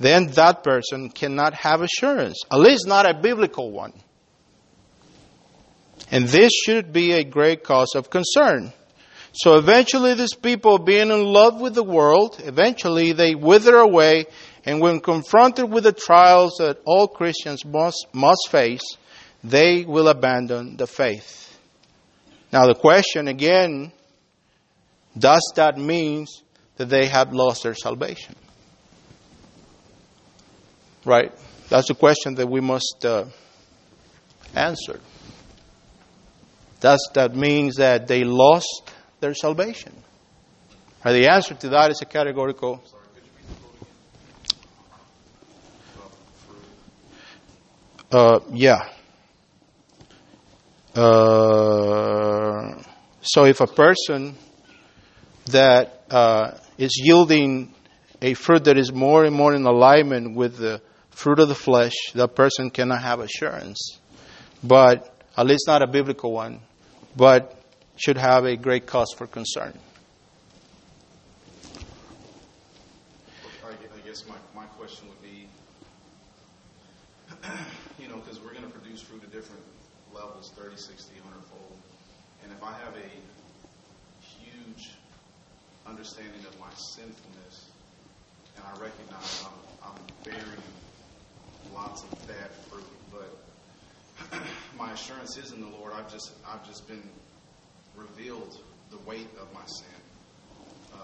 [0.00, 3.92] then that person cannot have assurance, at least not a biblical one.
[6.10, 8.72] And this should be a great cause of concern.
[9.32, 14.24] So eventually, these people, being in love with the world, eventually they wither away,
[14.64, 18.96] and when confronted with the trials that all Christians must, must face,
[19.44, 21.58] they will abandon the faith.
[22.52, 23.92] Now, the question again
[25.16, 26.26] does that mean
[26.76, 28.34] that they have lost their salvation?
[31.10, 31.32] Right?
[31.68, 33.24] That's the question that we must uh,
[34.54, 35.00] answer.
[36.78, 39.92] Does that mean that they lost their salvation?
[41.04, 42.80] Or the answer to that is a categorical.
[48.12, 48.88] Uh, yeah.
[50.94, 52.80] Uh,
[53.20, 54.36] so if a person
[55.46, 57.74] that uh, is yielding
[58.22, 60.80] a fruit that is more and more in alignment with the
[61.20, 63.98] fruit of the flesh, that person cannot have assurance.
[64.64, 66.60] But at least not a biblical one,
[67.14, 67.62] but
[67.96, 69.78] should have a great cause for concern.
[73.62, 75.46] I guess my, my question would be,
[77.98, 79.62] you know, because we're going to produce fruit at different
[80.14, 81.78] levels, 30, 60, 100 fold.
[82.42, 83.10] And if I have a
[84.24, 84.92] huge
[85.86, 87.68] understanding of my sinfulness,
[88.56, 90.62] and I recognize I'm, I'm bearing
[91.80, 94.38] lots of bad fruit, but
[94.78, 95.92] my assurance is in the Lord.
[95.94, 97.02] I've just I've just been
[97.96, 98.58] revealed
[98.90, 100.00] the weight of my sin.
[100.92, 100.96] Uh,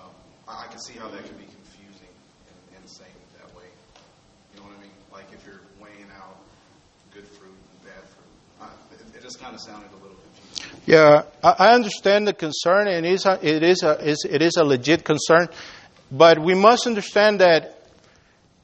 [0.49, 2.13] I, I can see how that can be confusing
[2.49, 3.65] and, in saying that way.
[4.53, 4.93] You know what I mean?
[5.13, 6.37] Like if you're weighing out
[7.15, 9.01] good fruit and bad fruit.
[9.01, 10.83] It, it, just kind of sounded a little confusing.
[10.85, 14.57] Yeah, I, I understand the concern, and it is a, it is a it is
[14.59, 15.49] a legit concern,
[16.13, 17.73] but we must understand that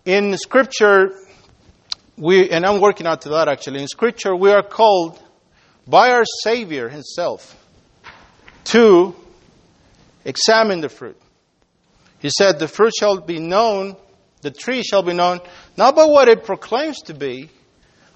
[0.04, 1.14] in Scripture
[2.16, 5.20] we, and I'm working out to that actually, in Scripture, we are called
[5.86, 7.58] by our Savior Himself
[8.64, 9.14] to
[10.24, 11.20] examine the fruit.
[12.20, 13.96] He said, The fruit shall be known,
[14.42, 15.40] the tree shall be known,
[15.76, 17.50] not by what it proclaims to be,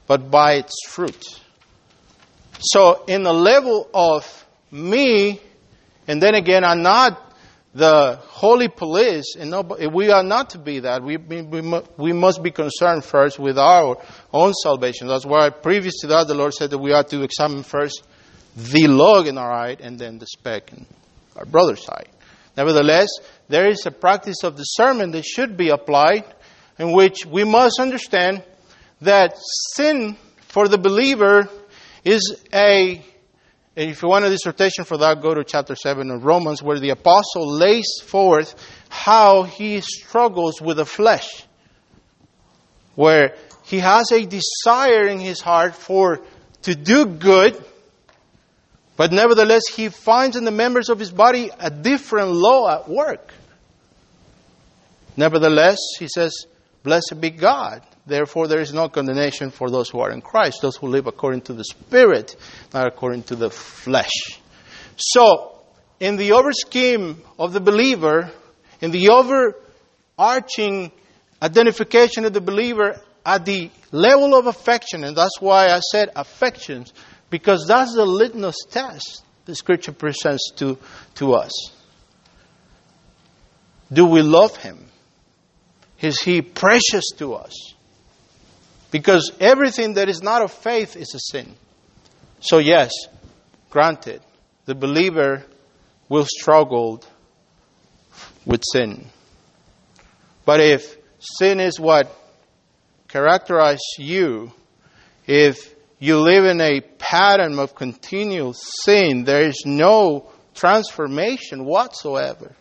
[0.07, 1.41] but by its fruit.
[2.61, 5.41] So, in the level of me,
[6.07, 7.26] and then again, I'm not
[7.77, 9.53] the holy police, and
[9.93, 11.03] we are not to be that.
[11.03, 11.43] We, we,
[11.99, 13.99] we must be concerned first with our
[14.33, 15.09] own salvation.
[15.09, 18.03] That's why previous to that, the Lord said that we ought to examine first
[18.57, 20.87] the log in our eye and then the speck in
[21.37, 22.05] our brother's eye.
[22.57, 23.09] Nevertheless,
[23.49, 26.25] there is a practice of discernment that should be applied
[26.79, 28.43] in which we must understand
[29.03, 29.37] that
[29.75, 31.47] sin for the believer
[32.05, 33.05] is a
[33.77, 36.91] if you want a dissertation for that, go to chapter 7 of Romans, where the
[36.91, 38.55] apostle lays forth
[38.89, 41.45] how he struggles with the flesh.
[42.95, 46.23] Where he has a desire in his heart for
[46.63, 47.63] to do good,
[48.97, 53.35] but nevertheless he finds in the members of his body a different law at work.
[55.19, 56.47] Nevertheless, he says,
[56.83, 60.77] Blessed be God Therefore, there is no condemnation for those who are in Christ, those
[60.77, 62.37] who live according to the Spirit,
[62.73, 64.41] not according to the flesh.
[64.97, 65.59] So,
[65.99, 68.31] in the over scheme of the believer,
[68.81, 70.93] in the overarching
[71.43, 76.93] identification of the believer at the level of affection, and that's why I said affections,
[77.29, 80.79] because that's the litmus test the Scripture presents to,
[81.17, 81.51] to us.
[83.93, 84.87] Do we love Him?
[86.01, 87.75] Is He precious to us?
[88.97, 91.55] Because everything that is not of faith is a sin.
[92.41, 92.91] So, yes,
[93.69, 94.23] granted,
[94.65, 95.45] the believer
[96.09, 97.05] will struggle
[98.47, 99.05] with sin.
[100.47, 102.11] But if sin is what
[103.09, 104.51] characterizes you,
[105.27, 112.57] if you live in a pattern of continual sin, there is no transformation whatsoever.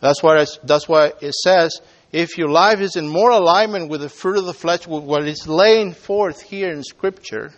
[0.00, 1.80] That's what, that's what it says
[2.12, 5.26] if your life is in more alignment with the fruit of the flesh, with what
[5.26, 7.52] is laying forth here in Scripture,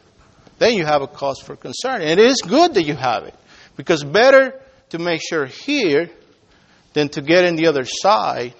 [0.58, 2.02] then you have a cause for concern.
[2.02, 3.34] And it is good that you have it.
[3.76, 6.10] Because better to make sure here
[6.92, 8.54] than to get in the other side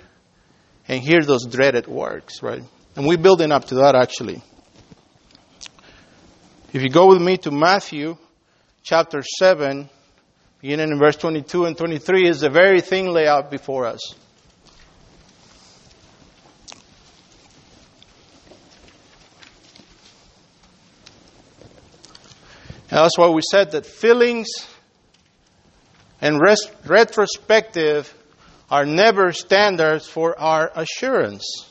[0.89, 2.63] and hear those dreaded words, right?
[2.97, 4.43] And we're building up to that actually.
[6.73, 8.17] If you go with me to Matthew
[8.83, 9.91] chapter 7,
[10.63, 14.01] beginning in verse 22 and 23, is the very thing laid out before us.
[22.93, 24.49] That's why we said that feelings
[26.21, 28.13] and res- retrospective
[28.71, 31.67] are never standards for our assurance,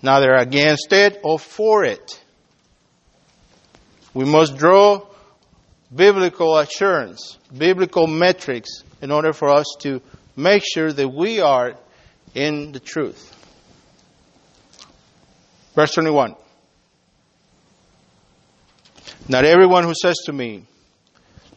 [0.00, 2.18] neither against it or for it.
[4.14, 5.06] We must draw
[5.94, 10.00] biblical assurance, biblical metrics, in order for us to
[10.34, 11.74] make sure that we are
[12.34, 13.28] in the truth.
[15.74, 16.36] Verse 21.
[19.28, 20.64] Not everyone who says to me,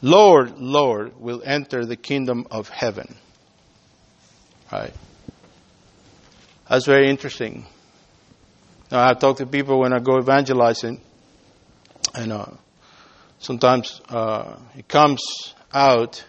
[0.01, 3.15] Lord, Lord, will enter the kingdom of heaven.
[4.71, 4.93] Right?
[6.69, 7.65] That's very interesting.
[8.91, 11.01] Now, I talk to people when I go evangelizing,
[12.13, 12.45] and uh,
[13.39, 16.23] sometimes uh, it comes out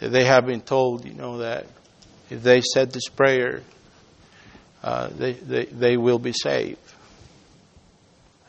[0.00, 1.66] that they have been told, you know, that
[2.30, 3.62] if they said this prayer,
[4.82, 6.78] uh, they, they, they will be saved.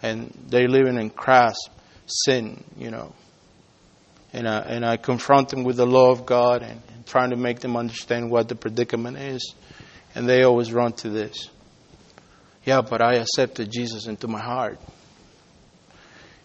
[0.01, 1.55] And they're living in crass
[2.07, 3.13] sin, you know.
[4.31, 7.35] And I, and I confront them with the law of God and, and trying to
[7.35, 9.53] make them understand what the predicament is.
[10.15, 11.49] And they always run to this.
[12.65, 14.79] Yeah, but I accepted Jesus into my heart.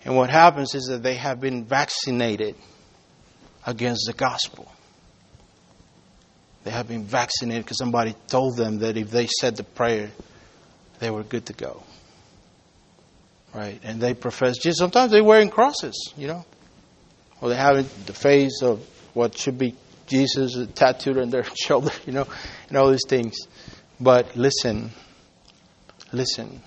[0.05, 2.55] And what happens is that they have been vaccinated
[3.67, 4.71] against the gospel.
[6.65, 10.11] They have been vaccinated because somebody told them that if they said the prayer,
[10.99, 11.83] they were good to go.
[13.55, 13.81] Right?
[13.83, 14.79] And they profess Jesus.
[14.79, 16.45] Sometimes they're wearing crosses, you know.
[17.41, 19.75] Or they have the face of what should be
[20.07, 22.27] Jesus tattooed on their shoulder, you know,
[22.69, 23.37] and all these things.
[24.01, 24.91] But listen,
[26.13, 26.63] listen.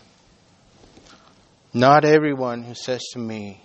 [1.73, 3.61] Not everyone who says to me,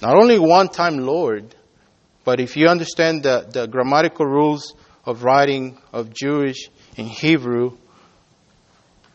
[0.00, 1.54] not only one time Lord,
[2.24, 7.76] but if you understand the, the grammatical rules of writing of Jewish in Hebrew,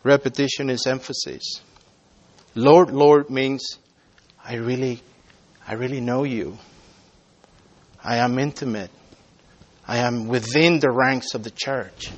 [0.04, 1.62] repetition is emphasis.
[2.58, 3.78] Lord, Lord means
[4.44, 5.04] I really,
[5.68, 6.58] I really know you.
[8.04, 8.90] I am intimate.
[9.88, 12.12] I am within the ranks of the church.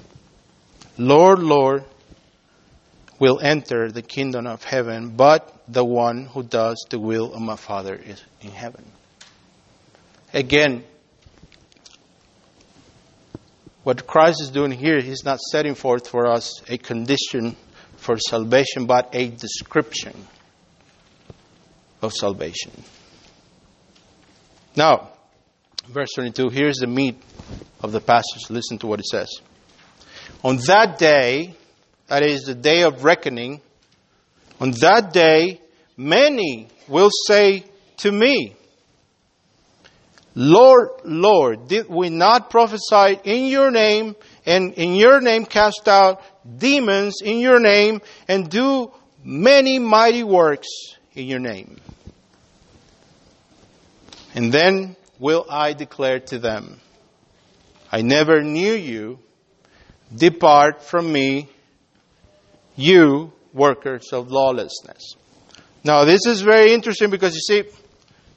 [0.98, 1.84] Lord, Lord
[3.20, 7.58] will enter the kingdom of heaven, but the one who does the will of my
[7.58, 8.86] Father is in heaven.
[10.34, 10.86] Again,
[13.84, 17.58] what Christ is doing here, He's not setting forth for us a condition
[18.00, 20.16] for salvation, but a description
[22.02, 22.72] of salvation.
[24.76, 25.10] Now,
[25.88, 27.22] verse 22, here's the meat
[27.82, 28.50] of the passage.
[28.50, 29.30] Listen to what it says.
[30.44, 31.54] On that day,
[32.08, 33.62] that is the day of reckoning,
[34.60, 35.62] on that day,
[35.98, 37.66] many will say
[37.98, 38.56] to me,
[40.36, 46.22] Lord, Lord, did we not prophesy in your name and in your name cast out
[46.58, 48.92] demons in your name and do
[49.24, 50.68] many mighty works
[51.14, 51.80] in your name?
[54.36, 56.80] And then will I declare to them,
[57.92, 59.20] I never knew you.
[60.16, 61.50] Depart from me,
[62.76, 65.16] you workers of lawlessness.
[65.84, 67.70] Now, this is very interesting because you see,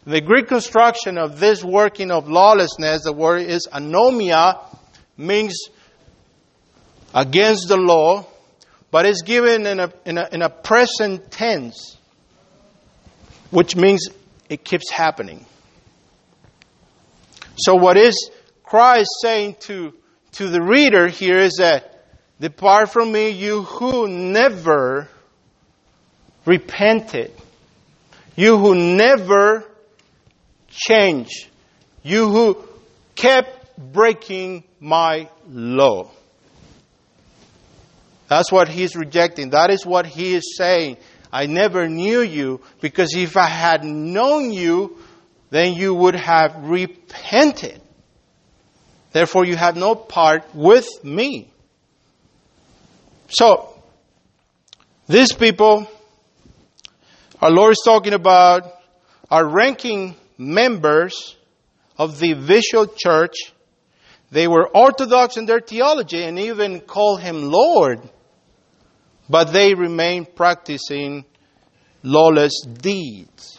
[0.05, 4.59] the Greek construction of this working of lawlessness, the word is anomia,
[5.17, 5.69] means
[7.15, 8.27] against the law,
[8.91, 11.97] but it's given in a, in a, in a present tense,
[13.51, 14.09] which means
[14.49, 15.45] it keeps happening.
[17.57, 18.31] So, what is
[18.63, 19.93] Christ saying to,
[20.33, 21.89] to the reader here is that,
[22.41, 25.09] Depart from me, you who never
[26.45, 27.31] repented,
[28.35, 29.65] you who never
[30.69, 31.47] changed,
[32.03, 32.59] you who
[33.15, 36.11] kept breaking my law.
[38.33, 39.51] That's what he's rejecting.
[39.51, 40.97] That is what he is saying.
[41.31, 44.97] I never knew you because if I had known you,
[45.51, 47.79] then you would have repented.
[49.13, 51.53] Therefore, you have no part with me.
[53.29, 53.69] So,
[55.07, 55.87] these people,
[57.39, 58.63] our Lord is talking about,
[59.31, 61.37] are ranking members
[61.99, 63.35] of the visual church.
[64.31, 68.01] They were orthodox in their theology and even called him Lord,
[69.33, 71.25] but they remain practicing
[72.03, 73.59] lawless deeds.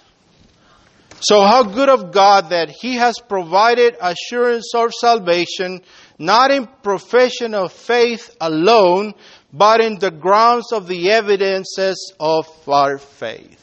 [1.20, 5.82] So, how good of God that He has provided assurance of salvation,
[6.20, 9.16] not in profession of faith alone,
[9.52, 13.60] but in the grounds of the evidences of our faith.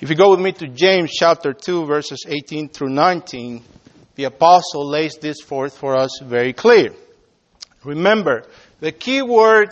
[0.00, 3.62] If you go with me to James chapter 2, verses 18 through 19,
[4.16, 6.94] the apostle lays this forth for us very clear.
[7.88, 8.44] Remember,
[8.80, 9.70] the key word,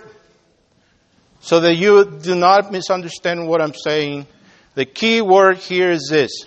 [1.40, 4.26] so that you do not misunderstand what I'm saying,
[4.74, 6.46] the key word here is this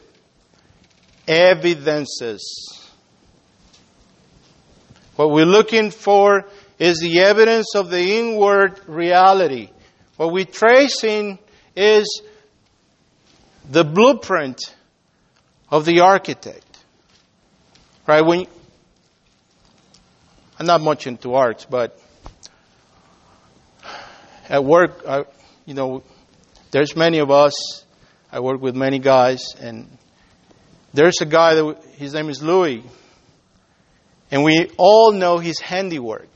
[1.28, 2.42] evidences.
[5.16, 6.46] What we're looking for
[6.80, 9.70] is the evidence of the inward reality.
[10.18, 11.38] What we're tracing
[11.76, 12.24] is
[13.70, 14.60] the blueprint
[15.70, 16.66] of the architect.
[18.08, 18.26] Right?
[18.26, 18.48] When
[20.60, 21.98] I'm not much into arts, but
[24.50, 25.24] at work, I,
[25.66, 26.04] you know,
[26.72, 27.86] there's many of us.
[28.30, 29.88] I work with many guys, and
[30.94, 32.84] there's a guy that his name is Louis,
[34.32, 36.28] and we all know his handiwork.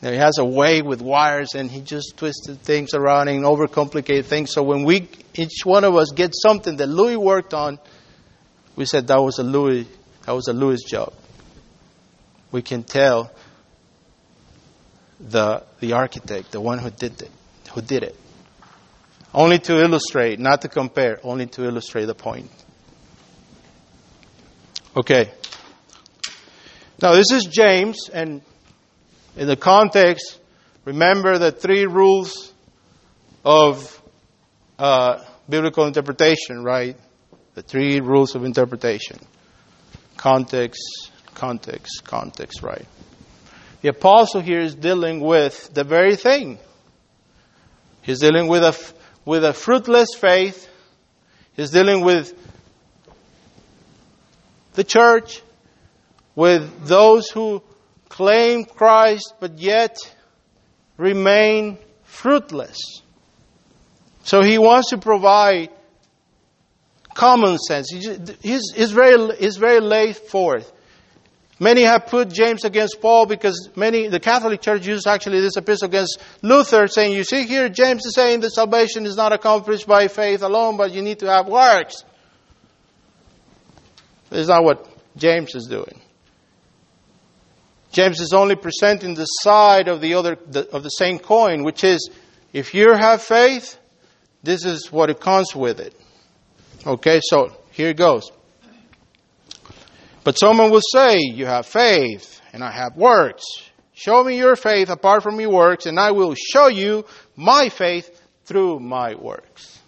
[0.00, 4.26] Now, he has a way with wires, and he just twisted things around and overcomplicated
[4.26, 4.52] things.
[4.52, 7.80] So when we, each one of us, get something that Louis worked on,
[8.76, 9.88] we said that was a Louis,
[10.24, 11.12] that was a Louis job.
[12.52, 13.32] We can tell
[15.18, 17.30] the the architect, the one who did it,
[17.72, 18.16] who did it.
[19.34, 22.50] Only to illustrate, not to compare, only to illustrate the point.
[24.94, 25.30] Okay.
[27.00, 28.42] Now this is James, and
[29.36, 30.38] in the context,
[30.84, 32.52] remember the three rules
[33.44, 34.00] of
[34.78, 36.96] uh, biblical interpretation, right?
[37.54, 39.18] The three rules of interpretation
[40.22, 42.86] context, context, context, right?
[43.82, 46.58] The apostle here is dealing with the very thing.
[48.02, 48.76] He's dealing with a,
[49.24, 50.68] with a fruitless faith.
[51.54, 52.32] He's dealing with
[54.74, 55.42] the church,
[56.34, 57.62] with those who
[58.08, 59.96] claim Christ but yet
[60.96, 62.78] remain fruitless.
[64.24, 65.70] So he wants to provide
[67.14, 67.88] common sense.
[67.90, 70.72] He's, he's, very, he's very laid forth.
[71.62, 75.86] Many have put James against Paul because many, the Catholic Church uses actually this epistle
[75.86, 80.08] against Luther, saying, You see here, James is saying that salvation is not accomplished by
[80.08, 82.02] faith alone, but you need to have works.
[84.30, 86.00] This is not what James is doing.
[87.92, 91.84] James is only presenting the side of the other the, of the same coin, which
[91.84, 92.10] is
[92.52, 93.78] if you have faith,
[94.42, 95.94] this is what it comes with it.
[96.84, 98.32] Okay, so here it goes.
[100.24, 103.44] But someone will say, You have faith, and I have works.
[103.94, 107.04] Show me your faith apart from your works, and I will show you
[107.36, 108.10] my faith
[108.44, 109.80] through my works.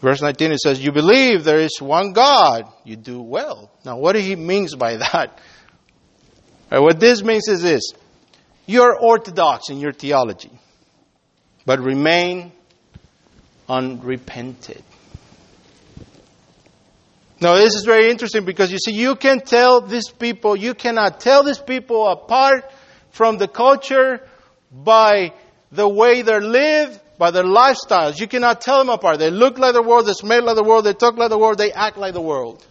[0.00, 3.70] Verse 19 it says, You believe there is one God, you do well.
[3.84, 5.38] Now, what he means by that?
[6.70, 7.92] Right, what this means is this
[8.66, 10.50] you're orthodox in your theology,
[11.66, 12.52] but remain
[13.68, 14.82] unrepented.
[17.44, 21.20] Now, this is very interesting because you see, you can tell these people, you cannot
[21.20, 22.72] tell these people apart
[23.10, 24.26] from the culture
[24.72, 25.34] by
[25.70, 28.18] the way they live, by their lifestyles.
[28.18, 29.18] You cannot tell them apart.
[29.18, 31.58] They look like the world, they smell like the world, they talk like the world,
[31.58, 32.66] they act like the world.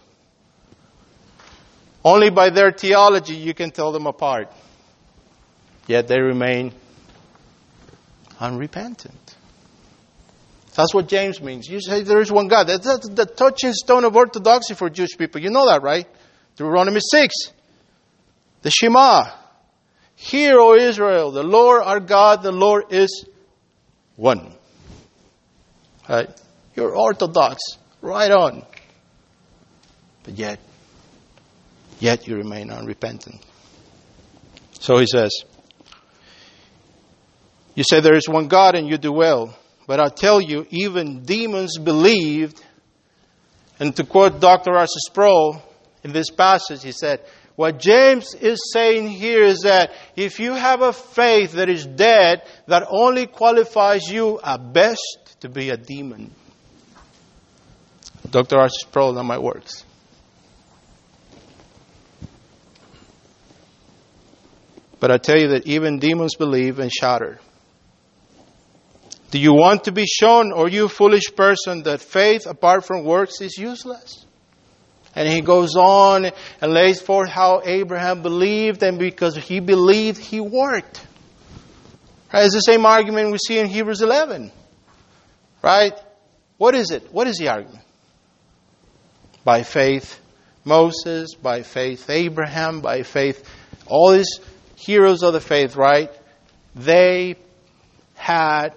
[2.04, 4.50] Only by their theology you can tell them apart.
[5.86, 6.72] Yet they remain
[8.40, 9.23] unrepentant.
[10.74, 11.68] That's what James means.
[11.68, 12.64] You say there is one God.
[12.66, 15.40] That's, the touching stone of orthodoxy for Jewish people.
[15.40, 16.06] You know that, right?
[16.56, 17.34] Deuteronomy 6.
[18.62, 19.30] The Shema.
[20.16, 23.24] Hear, O Israel, the Lord our God, the Lord is
[24.16, 24.52] one.
[26.08, 26.28] Right?
[26.74, 27.62] You're orthodox.
[28.00, 28.64] Right on.
[30.24, 30.58] But yet,
[32.00, 33.40] yet you remain unrepentant.
[34.80, 35.30] So he says,
[37.74, 39.56] You say there is one God and you do well.
[39.86, 42.62] But I tell you, even demons believed.
[43.78, 44.72] And to quote Dr.
[44.72, 44.92] R.C.
[45.06, 45.62] Sproul
[46.02, 47.20] in this passage, he said,
[47.56, 52.42] What James is saying here is that if you have a faith that is dead,
[52.66, 56.30] that only qualifies you at best to be a demon.
[58.30, 58.58] Dr.
[58.58, 58.76] R.C.
[58.80, 59.84] Sproul, not my words.
[64.98, 67.38] But I tell you that even demons believe and shatter.
[69.34, 73.40] Do you want to be shown, or you foolish person, that faith apart from works
[73.40, 74.24] is useless?
[75.16, 76.30] And he goes on
[76.60, 81.04] and lays forth how Abraham believed, and because he believed, he worked.
[82.32, 82.44] Right?
[82.44, 84.52] It's the same argument we see in Hebrews 11.
[85.62, 85.94] Right?
[86.56, 87.12] What is it?
[87.12, 87.84] What is the argument?
[89.42, 90.20] By faith,
[90.64, 93.44] Moses by faith, Abraham by faith,
[93.88, 94.38] all these
[94.76, 96.12] heroes of the faith, right?
[96.76, 97.34] They
[98.14, 98.74] had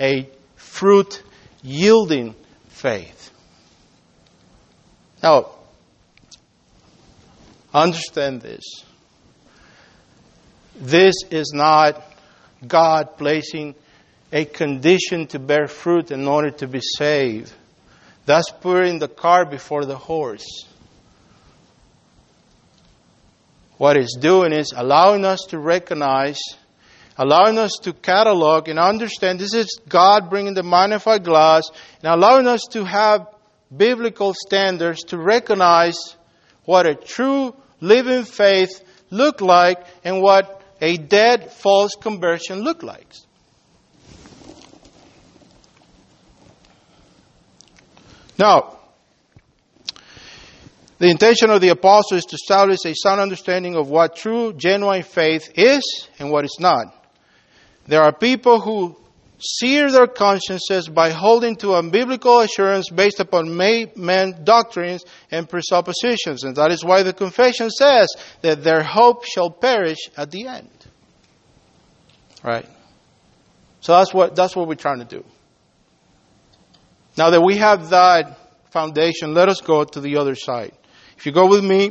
[0.00, 1.22] a fruit
[1.62, 2.34] yielding
[2.68, 3.30] faith.
[5.22, 5.50] Now,
[7.74, 8.64] understand this.
[10.76, 12.02] This is not
[12.66, 13.74] God placing
[14.32, 17.52] a condition to bear fruit in order to be saved.
[18.26, 20.46] That's putting the cart before the horse.
[23.76, 26.38] What it's doing is allowing us to recognize,
[27.16, 31.64] allowing us to catalog and understand this is God bringing the magnified glass
[32.02, 33.26] and allowing us to have
[33.74, 36.16] biblical standards to recognize
[36.64, 43.06] what a true living faith looked like and what a dead false conversion looked like.
[48.38, 48.78] Now,
[50.98, 55.02] the intention of the apostle is to establish a sound understanding of what true, genuine
[55.02, 56.99] faith is and what is not.
[57.90, 58.96] There are people who
[59.40, 66.44] sear their consciences by holding to a biblical assurance based upon man doctrines and presuppositions.
[66.44, 70.70] And that is why the confession says that their hope shall perish at the end.
[72.44, 72.68] Right?
[73.80, 75.24] So that's what, that's what we're trying to do.
[77.16, 78.38] Now that we have that
[78.70, 80.70] foundation, let us go to the other side.
[81.16, 81.90] If you go with me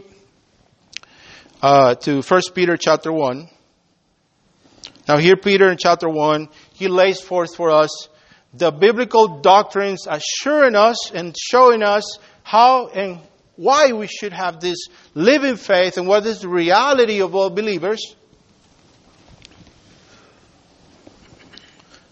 [1.62, 3.50] uh, to 1 Peter chapter 1.
[5.10, 8.10] Now here Peter in chapter 1, he lays forth for us
[8.53, 13.18] the biblical doctrines assuring us and showing us how and
[13.55, 14.78] why we should have this
[15.16, 18.16] living faith and what is the reality of all believers.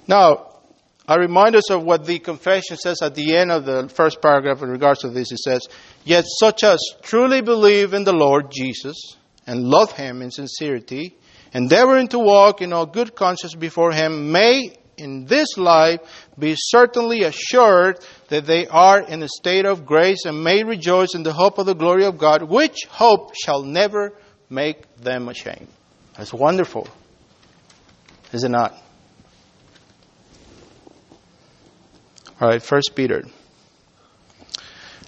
[0.07, 0.55] Now,
[1.07, 4.63] I remind us of what the confession says at the end of the first paragraph
[4.63, 5.31] in regards to this.
[5.31, 5.67] It says,
[6.03, 8.97] Yet such as truly believe in the Lord Jesus
[9.45, 11.15] and love Him in sincerity,
[11.53, 15.99] endeavoring to walk in all good conscience before Him, may in this life
[16.37, 21.23] be certainly assured that they are in a state of grace and may rejoice in
[21.23, 24.13] the hope of the glory of God, which hope shall never
[24.49, 25.67] make them ashamed.
[26.17, 26.87] That's wonderful.
[28.33, 28.75] Is it not?
[32.41, 33.23] All right, First Peter.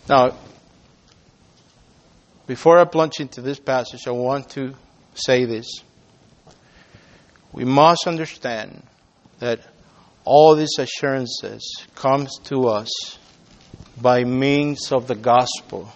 [0.07, 0.35] Now,
[2.47, 4.73] before I plunge into this passage, I want to
[5.13, 5.83] say this.
[7.51, 8.83] We must understand
[9.39, 9.59] that
[10.23, 13.17] all these assurances comes to us
[14.01, 15.91] by means of the gospel.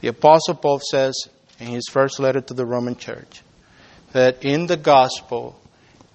[0.00, 1.14] The apostle Paul says
[1.58, 3.42] in his first letter to the Roman church
[4.12, 5.60] that in the gospel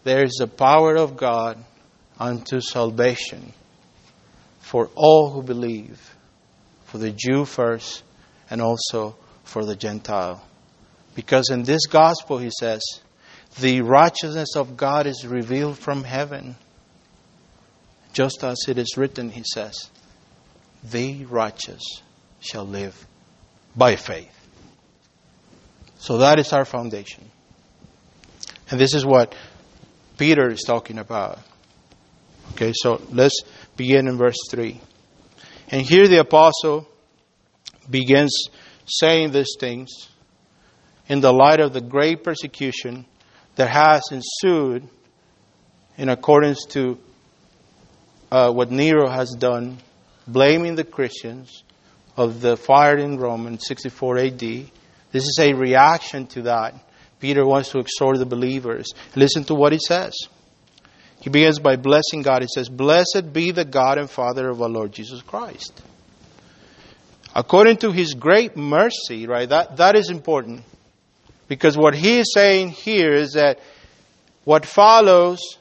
[0.04, 1.64] there is the power of God
[2.20, 3.54] unto salvation
[4.60, 6.16] for all who believe,
[6.86, 8.04] for the Jew first,
[8.50, 10.44] and also for the Gentile.
[11.16, 12.82] Because in this gospel, he says,
[13.60, 16.56] the righteousness of God is revealed from heaven.
[18.14, 19.90] Just as it is written, he says,
[20.84, 21.84] the righteous
[22.40, 23.06] shall live
[23.76, 24.34] by faith.
[25.98, 27.30] So that is our foundation.
[28.70, 29.36] And this is what
[30.18, 31.40] Peter is talking about.
[32.52, 33.42] Okay, so let's
[33.76, 34.80] begin in verse 3.
[35.70, 36.88] And here the apostle
[37.90, 38.48] begins
[38.86, 39.90] saying these things
[41.10, 43.06] in the light of the great persecution
[43.56, 44.88] that has ensued
[45.98, 46.98] in accordance to
[48.32, 49.80] uh, what Nero has done,
[50.28, 51.64] blaming the Christians
[52.16, 54.40] of the fire in Rome in 64 AD.
[54.40, 56.76] This is a reaction to that.
[57.20, 58.94] Peter wants to exhort the believers.
[59.16, 60.14] Listen to what he says.
[61.22, 62.44] He begins by blessing God.
[62.44, 65.82] He says, Blessed be the God and Father of our Lord Jesus Christ.
[67.36, 69.50] According to his great mercy, right?
[69.50, 70.64] That, that is important.
[71.50, 73.60] Because what he is saying here is that
[74.46, 75.58] what follows,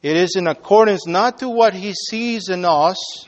[0.00, 3.26] it is in accordance not to what he sees in us,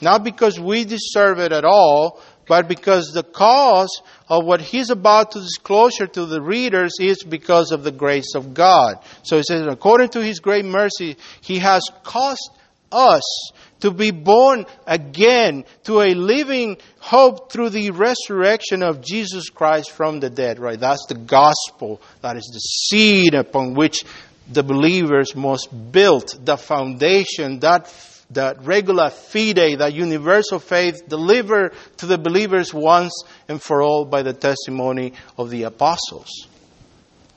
[0.00, 5.32] not because we deserve it at all, but because the cause of what he's about
[5.32, 9.00] to disclose to the readers is because of the grace of God.
[9.22, 12.50] So he says, according to his great mercy, he has caused
[12.92, 19.90] us to be born again to a living hope through the resurrection of Jesus Christ
[19.90, 20.78] from the dead, right?
[20.78, 22.00] That's the gospel.
[22.22, 24.04] That is the seed upon which
[24.50, 27.92] the believers must build the foundation, that
[28.30, 34.22] that regula fide, that universal faith delivered to the believers once and for all by
[34.22, 36.28] the testimony of the apostles.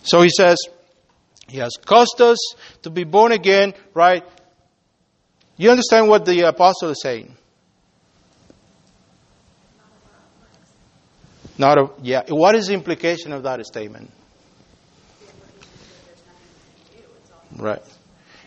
[0.03, 0.57] So he says,
[1.47, 2.37] He has caused us
[2.83, 4.25] to be born again, right?
[5.61, 7.37] You understand what the apostle is saying?
[11.55, 12.23] Not a, yeah.
[12.29, 14.09] What is the implication of that statement?
[17.55, 17.83] Right.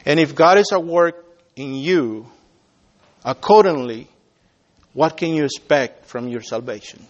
[0.05, 2.27] And if God is at work in you,
[3.25, 4.09] accordingly,
[4.93, 7.07] what can you expect from your salvation?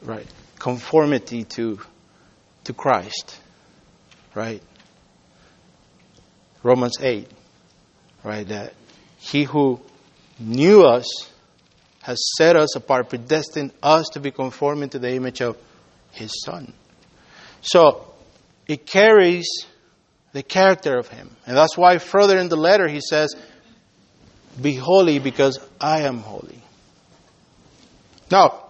[0.00, 0.26] Right.
[0.58, 1.78] Conformity to,
[2.64, 3.38] to Christ.
[4.34, 4.62] Right.
[6.64, 7.30] Romans 8.
[8.24, 8.48] Right.
[8.48, 8.74] That
[9.18, 9.80] he who
[10.40, 11.06] knew us
[12.02, 15.56] has set us apart, predestined us to be conforming to the image of
[16.10, 16.72] his Son.
[17.60, 18.12] So,
[18.66, 19.46] it carries
[20.32, 21.34] the character of him.
[21.46, 23.34] And that's why further in the letter he says,
[24.60, 26.60] Be holy because I am holy.
[28.30, 28.64] Now,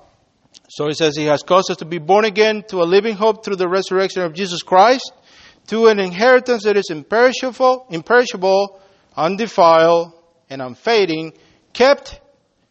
[0.69, 3.45] so he says he has caused us to be born again to a living hope
[3.45, 5.13] through the resurrection of Jesus Christ,
[5.69, 8.81] to an inheritance that is imperishable, imperishable,
[9.17, 10.13] undefiled,
[10.51, 11.33] and unfading,
[11.73, 12.21] kept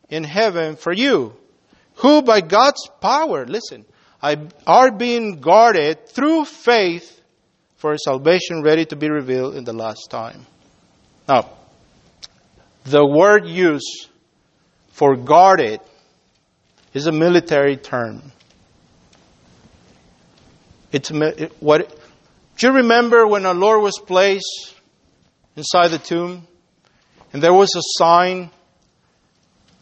[0.10, 1.34] in heaven for you,
[1.96, 3.86] who by God's power, listen,
[4.22, 7.22] are being guarded through faith
[7.78, 10.46] for salvation ready to be revealed in the last time.
[11.28, 11.50] Now,
[12.86, 14.08] the word used
[14.92, 15.82] for guarded
[16.94, 18.32] is a military term.
[20.92, 21.10] It's
[21.60, 22.00] what.
[22.58, 24.76] Do you remember when our Lord was placed
[25.56, 26.48] inside the tomb,
[27.32, 28.52] and there was a sign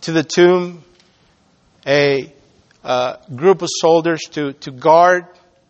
[0.01, 0.83] to the tomb,
[1.85, 2.33] a
[2.83, 5.25] uh, group of soldiers to, to guard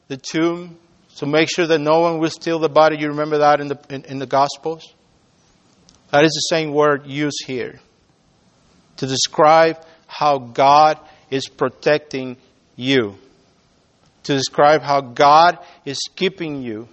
[0.08, 0.78] the tomb,
[1.18, 2.97] to make sure that no one will steal the body.
[2.97, 4.93] You remember that in the, in, in the Gospels?
[6.12, 7.80] That is the same word used here
[8.97, 10.99] to describe how God
[11.30, 12.38] is protecting
[12.76, 13.18] you,
[14.24, 16.88] to describe how God is keeping you,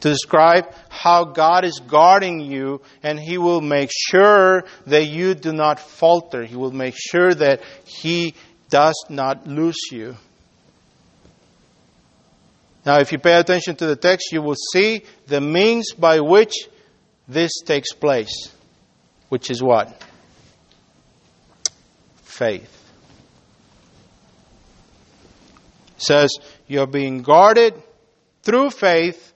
[0.00, 5.52] to describe how God is guarding you, and He will make sure that you do
[5.52, 6.44] not falter.
[6.44, 8.34] He will make sure that He
[8.70, 10.16] does not lose you.
[12.84, 16.54] Now, if you pay attention to the text, you will see the means by which
[17.26, 18.50] this takes place,
[19.28, 20.02] which is what?
[22.22, 22.74] Faith.
[25.86, 26.30] It says,
[26.66, 27.74] You're being guarded
[28.42, 29.32] through faith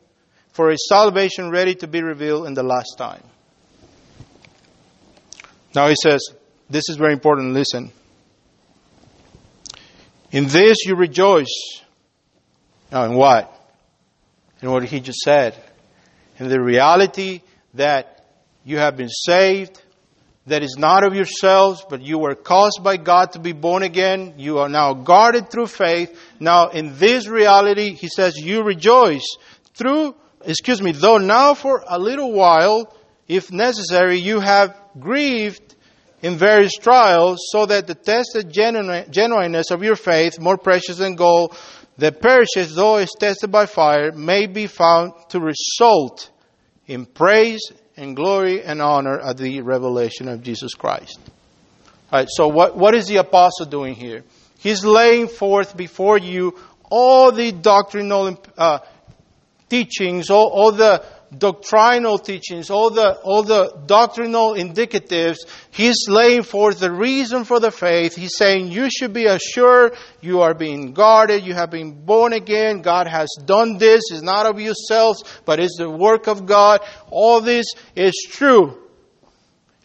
[0.52, 3.22] for a salvation ready to be revealed in the last time.
[5.74, 6.20] Now he says,
[6.70, 7.90] This is very important, listen.
[10.30, 11.82] In this you rejoice.
[12.90, 13.54] Now, in what?
[14.60, 15.54] In what he just said.
[16.38, 17.42] In the reality
[17.74, 18.26] that
[18.64, 19.81] you have been saved,
[20.46, 24.34] that is not of yourselves, but you were caused by God to be born again.
[24.38, 26.18] You are now guarded through faith.
[26.40, 29.36] Now, in this reality, he says, you rejoice
[29.74, 32.92] through, excuse me, though now for a little while,
[33.28, 35.76] if necessary, you have grieved
[36.22, 41.56] in various trials, so that the tested genuineness of your faith, more precious than gold,
[41.98, 46.30] that perishes though is tested by fire, may be found to result
[46.86, 47.60] in praise
[47.96, 51.18] and glory and honor at the revelation of Jesus Christ.
[52.10, 54.24] All right, so what, what is the apostle doing here?
[54.58, 56.58] He's laying forth before you
[56.90, 58.80] all the doctrinal uh,
[59.68, 61.02] teachings, all, all the
[61.36, 65.38] doctrinal teachings, all the, all the doctrinal indicatives,
[65.70, 68.14] he's laying forth the reason for the faith.
[68.14, 72.82] He's saying you should be assured you are being guarded, you have been born again,
[72.82, 76.80] God has done this, it's not of yourselves, but it's the work of God.
[77.10, 77.66] All this
[77.96, 78.78] is true.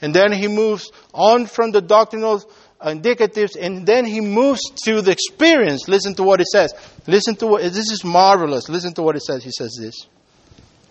[0.01, 2.43] And then he moves on from the doctrinal
[2.81, 5.87] indicatives and then he moves to the experience.
[5.87, 6.73] Listen to what it says.
[7.07, 8.69] Listen to what, this is marvelous.
[8.69, 9.43] Listen to what it says.
[9.43, 10.07] He says this.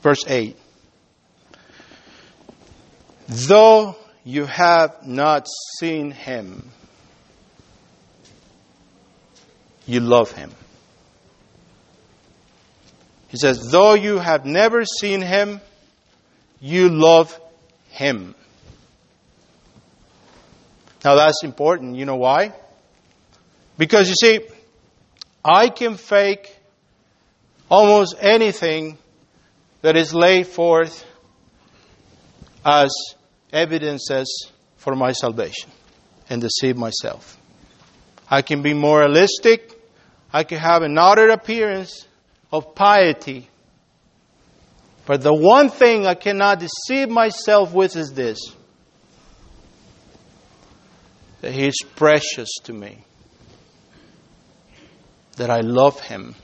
[0.07, 0.57] Verse 8.
[3.27, 5.49] Though you have not
[5.81, 6.71] seen him,
[9.85, 10.53] you love him.
[13.27, 15.61] He says, though you have never seen him,
[16.61, 17.37] you love
[17.89, 18.37] him.
[21.05, 21.97] Now that's important.
[21.97, 22.53] You know why?
[23.77, 24.47] Because you see,
[25.45, 26.57] I can fake
[27.69, 28.99] almost anything
[29.83, 31.05] that is laid forth
[32.65, 32.91] as
[33.53, 35.71] evidences for my salvation
[36.29, 37.39] and deceive myself.
[38.29, 39.73] I can be moralistic.
[40.33, 42.07] I can have an outer appearance
[42.53, 43.49] of piety.
[45.07, 48.39] But the one thing I cannot deceive myself with is this
[51.43, 52.99] that He is precious to me,
[55.37, 56.35] that I love Him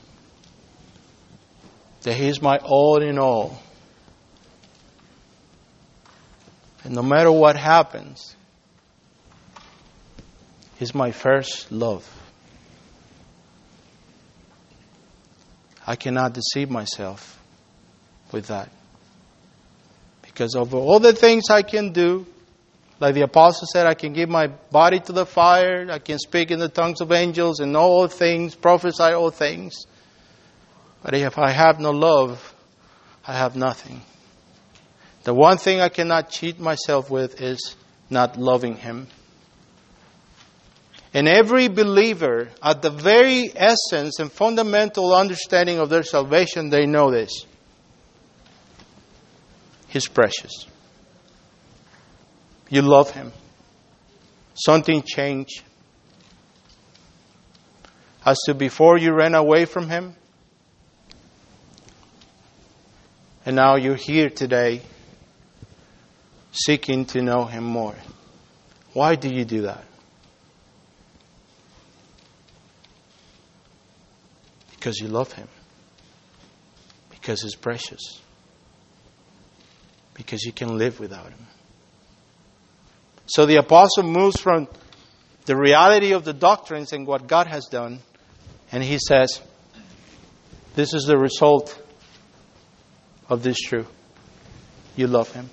[2.03, 3.61] that He's my all in all.
[6.83, 8.35] And no matter what happens,
[10.77, 12.09] He's my first love.
[15.85, 17.39] I cannot deceive myself
[18.31, 18.69] with that.
[20.21, 22.25] Because of all the things I can do,
[22.99, 26.51] like the apostle said, I can give my body to the fire, I can speak
[26.51, 29.85] in the tongues of angels and know all things, prophesy all things.
[31.03, 32.55] But if I have no love,
[33.27, 34.01] I have nothing.
[35.23, 37.75] The one thing I cannot cheat myself with is
[38.09, 39.07] not loving Him.
[41.13, 47.11] And every believer, at the very essence and fundamental understanding of their salvation, they know
[47.11, 47.45] this.
[49.87, 50.65] He's precious.
[52.69, 53.31] You love Him.
[54.55, 55.61] Something changed.
[58.25, 60.15] As to before you ran away from Him,
[63.45, 64.81] and now you're here today
[66.51, 67.95] seeking to know Him more.
[68.93, 69.83] Why do you do that?
[74.71, 75.47] Because you love Him.
[77.09, 78.21] Because He's precious.
[80.13, 81.47] Because you can live without Him.
[83.25, 84.67] So the apostle moves from
[85.45, 87.99] the reality of the doctrines and what God has done,
[88.71, 89.41] and he says,
[90.75, 91.82] This is the result
[93.29, 93.89] of this truth.
[94.95, 95.49] You love Him.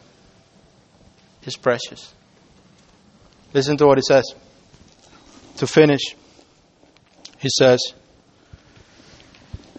[1.43, 2.13] He's precious.
[3.53, 4.25] Listen to what he says.
[5.57, 6.01] To finish,
[7.39, 7.81] he says,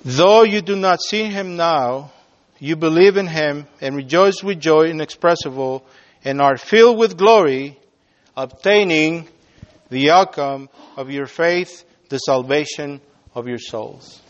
[0.04, 2.12] Though you do not see him now,
[2.60, 5.86] you believe in him and rejoice with joy inexpressible
[6.24, 7.80] and are filled with glory,
[8.36, 9.28] obtaining
[9.90, 13.02] the outcome of your faith, the salvation
[13.34, 14.21] of your souls.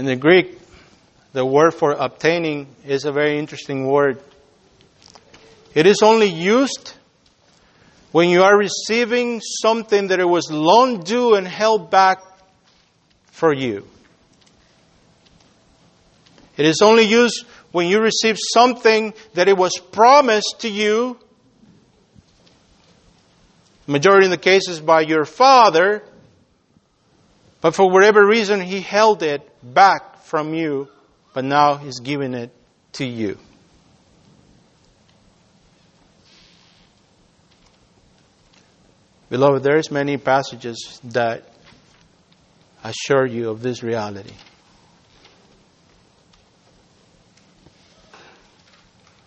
[0.00, 0.58] In the Greek,
[1.34, 4.18] the word for obtaining is a very interesting word.
[5.74, 6.94] It is only used
[8.10, 12.22] when you are receiving something that it was long due and held back
[13.26, 13.86] for you.
[16.56, 21.18] It is only used when you receive something that it was promised to you,
[23.86, 26.02] majority of the cases by your father,
[27.60, 30.88] but for whatever reason he held it back from you,
[31.34, 32.50] but now he's giving it
[32.92, 33.38] to you.
[39.28, 41.44] Beloved, there's many passages that
[42.82, 44.34] assure you of this reality.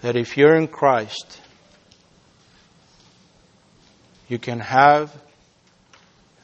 [0.02, 1.40] That if you're in Christ,
[4.28, 5.16] you can have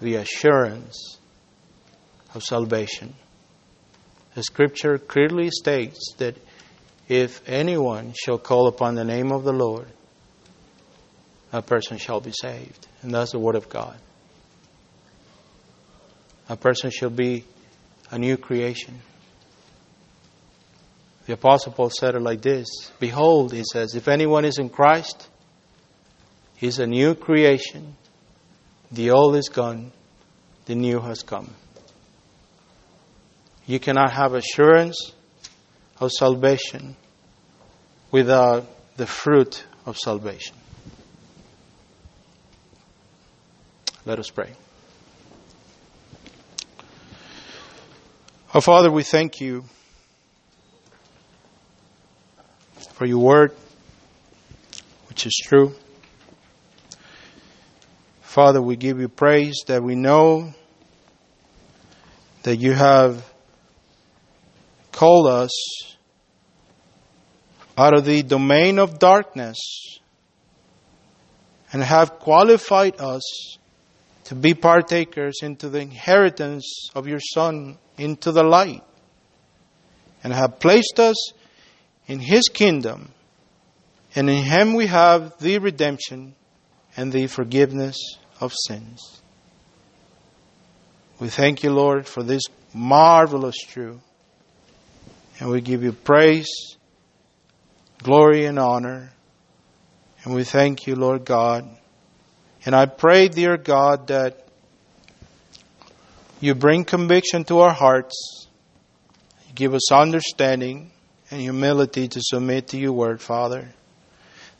[0.02, 1.18] the assurance
[2.34, 3.14] of salvation.
[4.40, 6.38] The scripture clearly states that
[7.10, 9.88] if anyone shall call upon the name of the Lord,
[11.52, 12.88] a person shall be saved.
[13.02, 14.00] And that's the Word of God.
[16.48, 17.44] A person shall be
[18.12, 19.02] a new creation.
[21.26, 25.28] The Apostle Paul said it like this Behold, he says, if anyone is in Christ,
[26.56, 27.98] he's a new creation.
[28.90, 29.92] The old is gone,
[30.64, 31.54] the new has come.
[33.70, 35.13] You cannot have assurance
[35.99, 36.95] of salvation
[38.09, 38.65] without
[38.97, 40.55] the fruit of salvation.
[44.07, 44.53] Let us pray.
[48.55, 49.65] Our Father, we thank you
[52.93, 53.51] for your word,
[55.09, 55.76] which is true.
[58.22, 60.55] Father, we give you praise that we know
[62.41, 63.29] that you have
[65.00, 65.52] called us
[67.78, 69.58] out of the domain of darkness
[71.72, 73.58] and have qualified us
[74.26, 78.84] to be partakers into the inheritance of your Son into the light,
[80.22, 81.32] and have placed us
[82.08, 83.14] in His kingdom,
[84.16, 86.36] and in Him we have the redemption
[86.97, 87.97] and the forgiveness
[88.41, 89.22] of sins.
[91.22, 92.43] We thank you, Lord, for this
[92.74, 94.02] marvelous truth,
[95.40, 96.78] and we give you praise,
[98.04, 99.12] glory, and honor.
[100.24, 101.68] And we thank you, Lord God
[102.66, 104.46] and I pray, dear God, that
[106.42, 108.48] you bring conviction to our hearts,
[109.48, 110.92] you give us understanding
[111.32, 113.70] and humility to submit to your word, Father.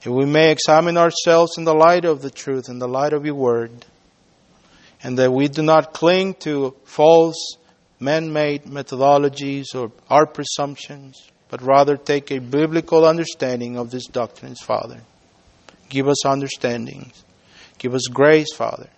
[0.02, 3.26] That we may examine ourselves in the light of the truth, in the light of
[3.26, 3.86] your word,
[5.04, 7.58] and that we do not cling to false
[8.00, 14.62] man made methodologies or our presumptions, but rather take a biblical understanding of these doctrines,
[14.62, 15.02] Father.
[15.89, 17.12] Give us understanding.
[17.78, 18.89] Give us grace, Father.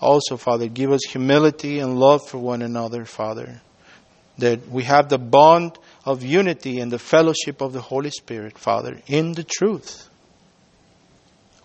[0.00, 3.60] Also, Father, give us humility and love for one another, Father.
[4.38, 9.00] That we have the bond of unity and the fellowship of the Holy Spirit, Father,
[9.06, 10.08] in the truth.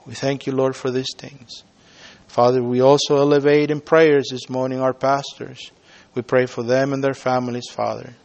[0.05, 1.63] We thank you, Lord, for these things.
[2.27, 5.71] Father, we also elevate in prayers this morning our pastors.
[6.15, 8.15] We pray for them and their families, Father.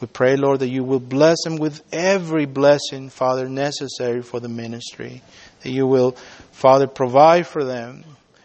[0.00, 4.48] We pray, Lord, that you will bless them with every blessing, Father, necessary for the
[4.48, 5.22] ministry.
[5.62, 6.12] That you will,
[6.52, 8.04] Father, provide for them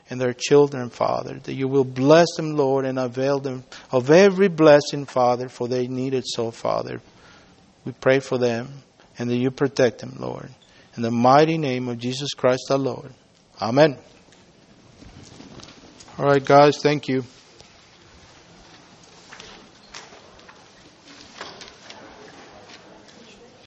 [0.10, 1.40] and their children, Father.
[1.44, 5.88] That you will bless them, Lord, and avail them of every blessing, Father, for they
[5.88, 7.02] need it so, Father.
[7.86, 8.70] We pray for them
[9.20, 10.50] and that you protect them, Lord.
[10.96, 13.14] In the mighty name of Jesus Christ our Lord.
[13.62, 13.98] Amen.
[16.18, 17.24] All right, guys, thank you.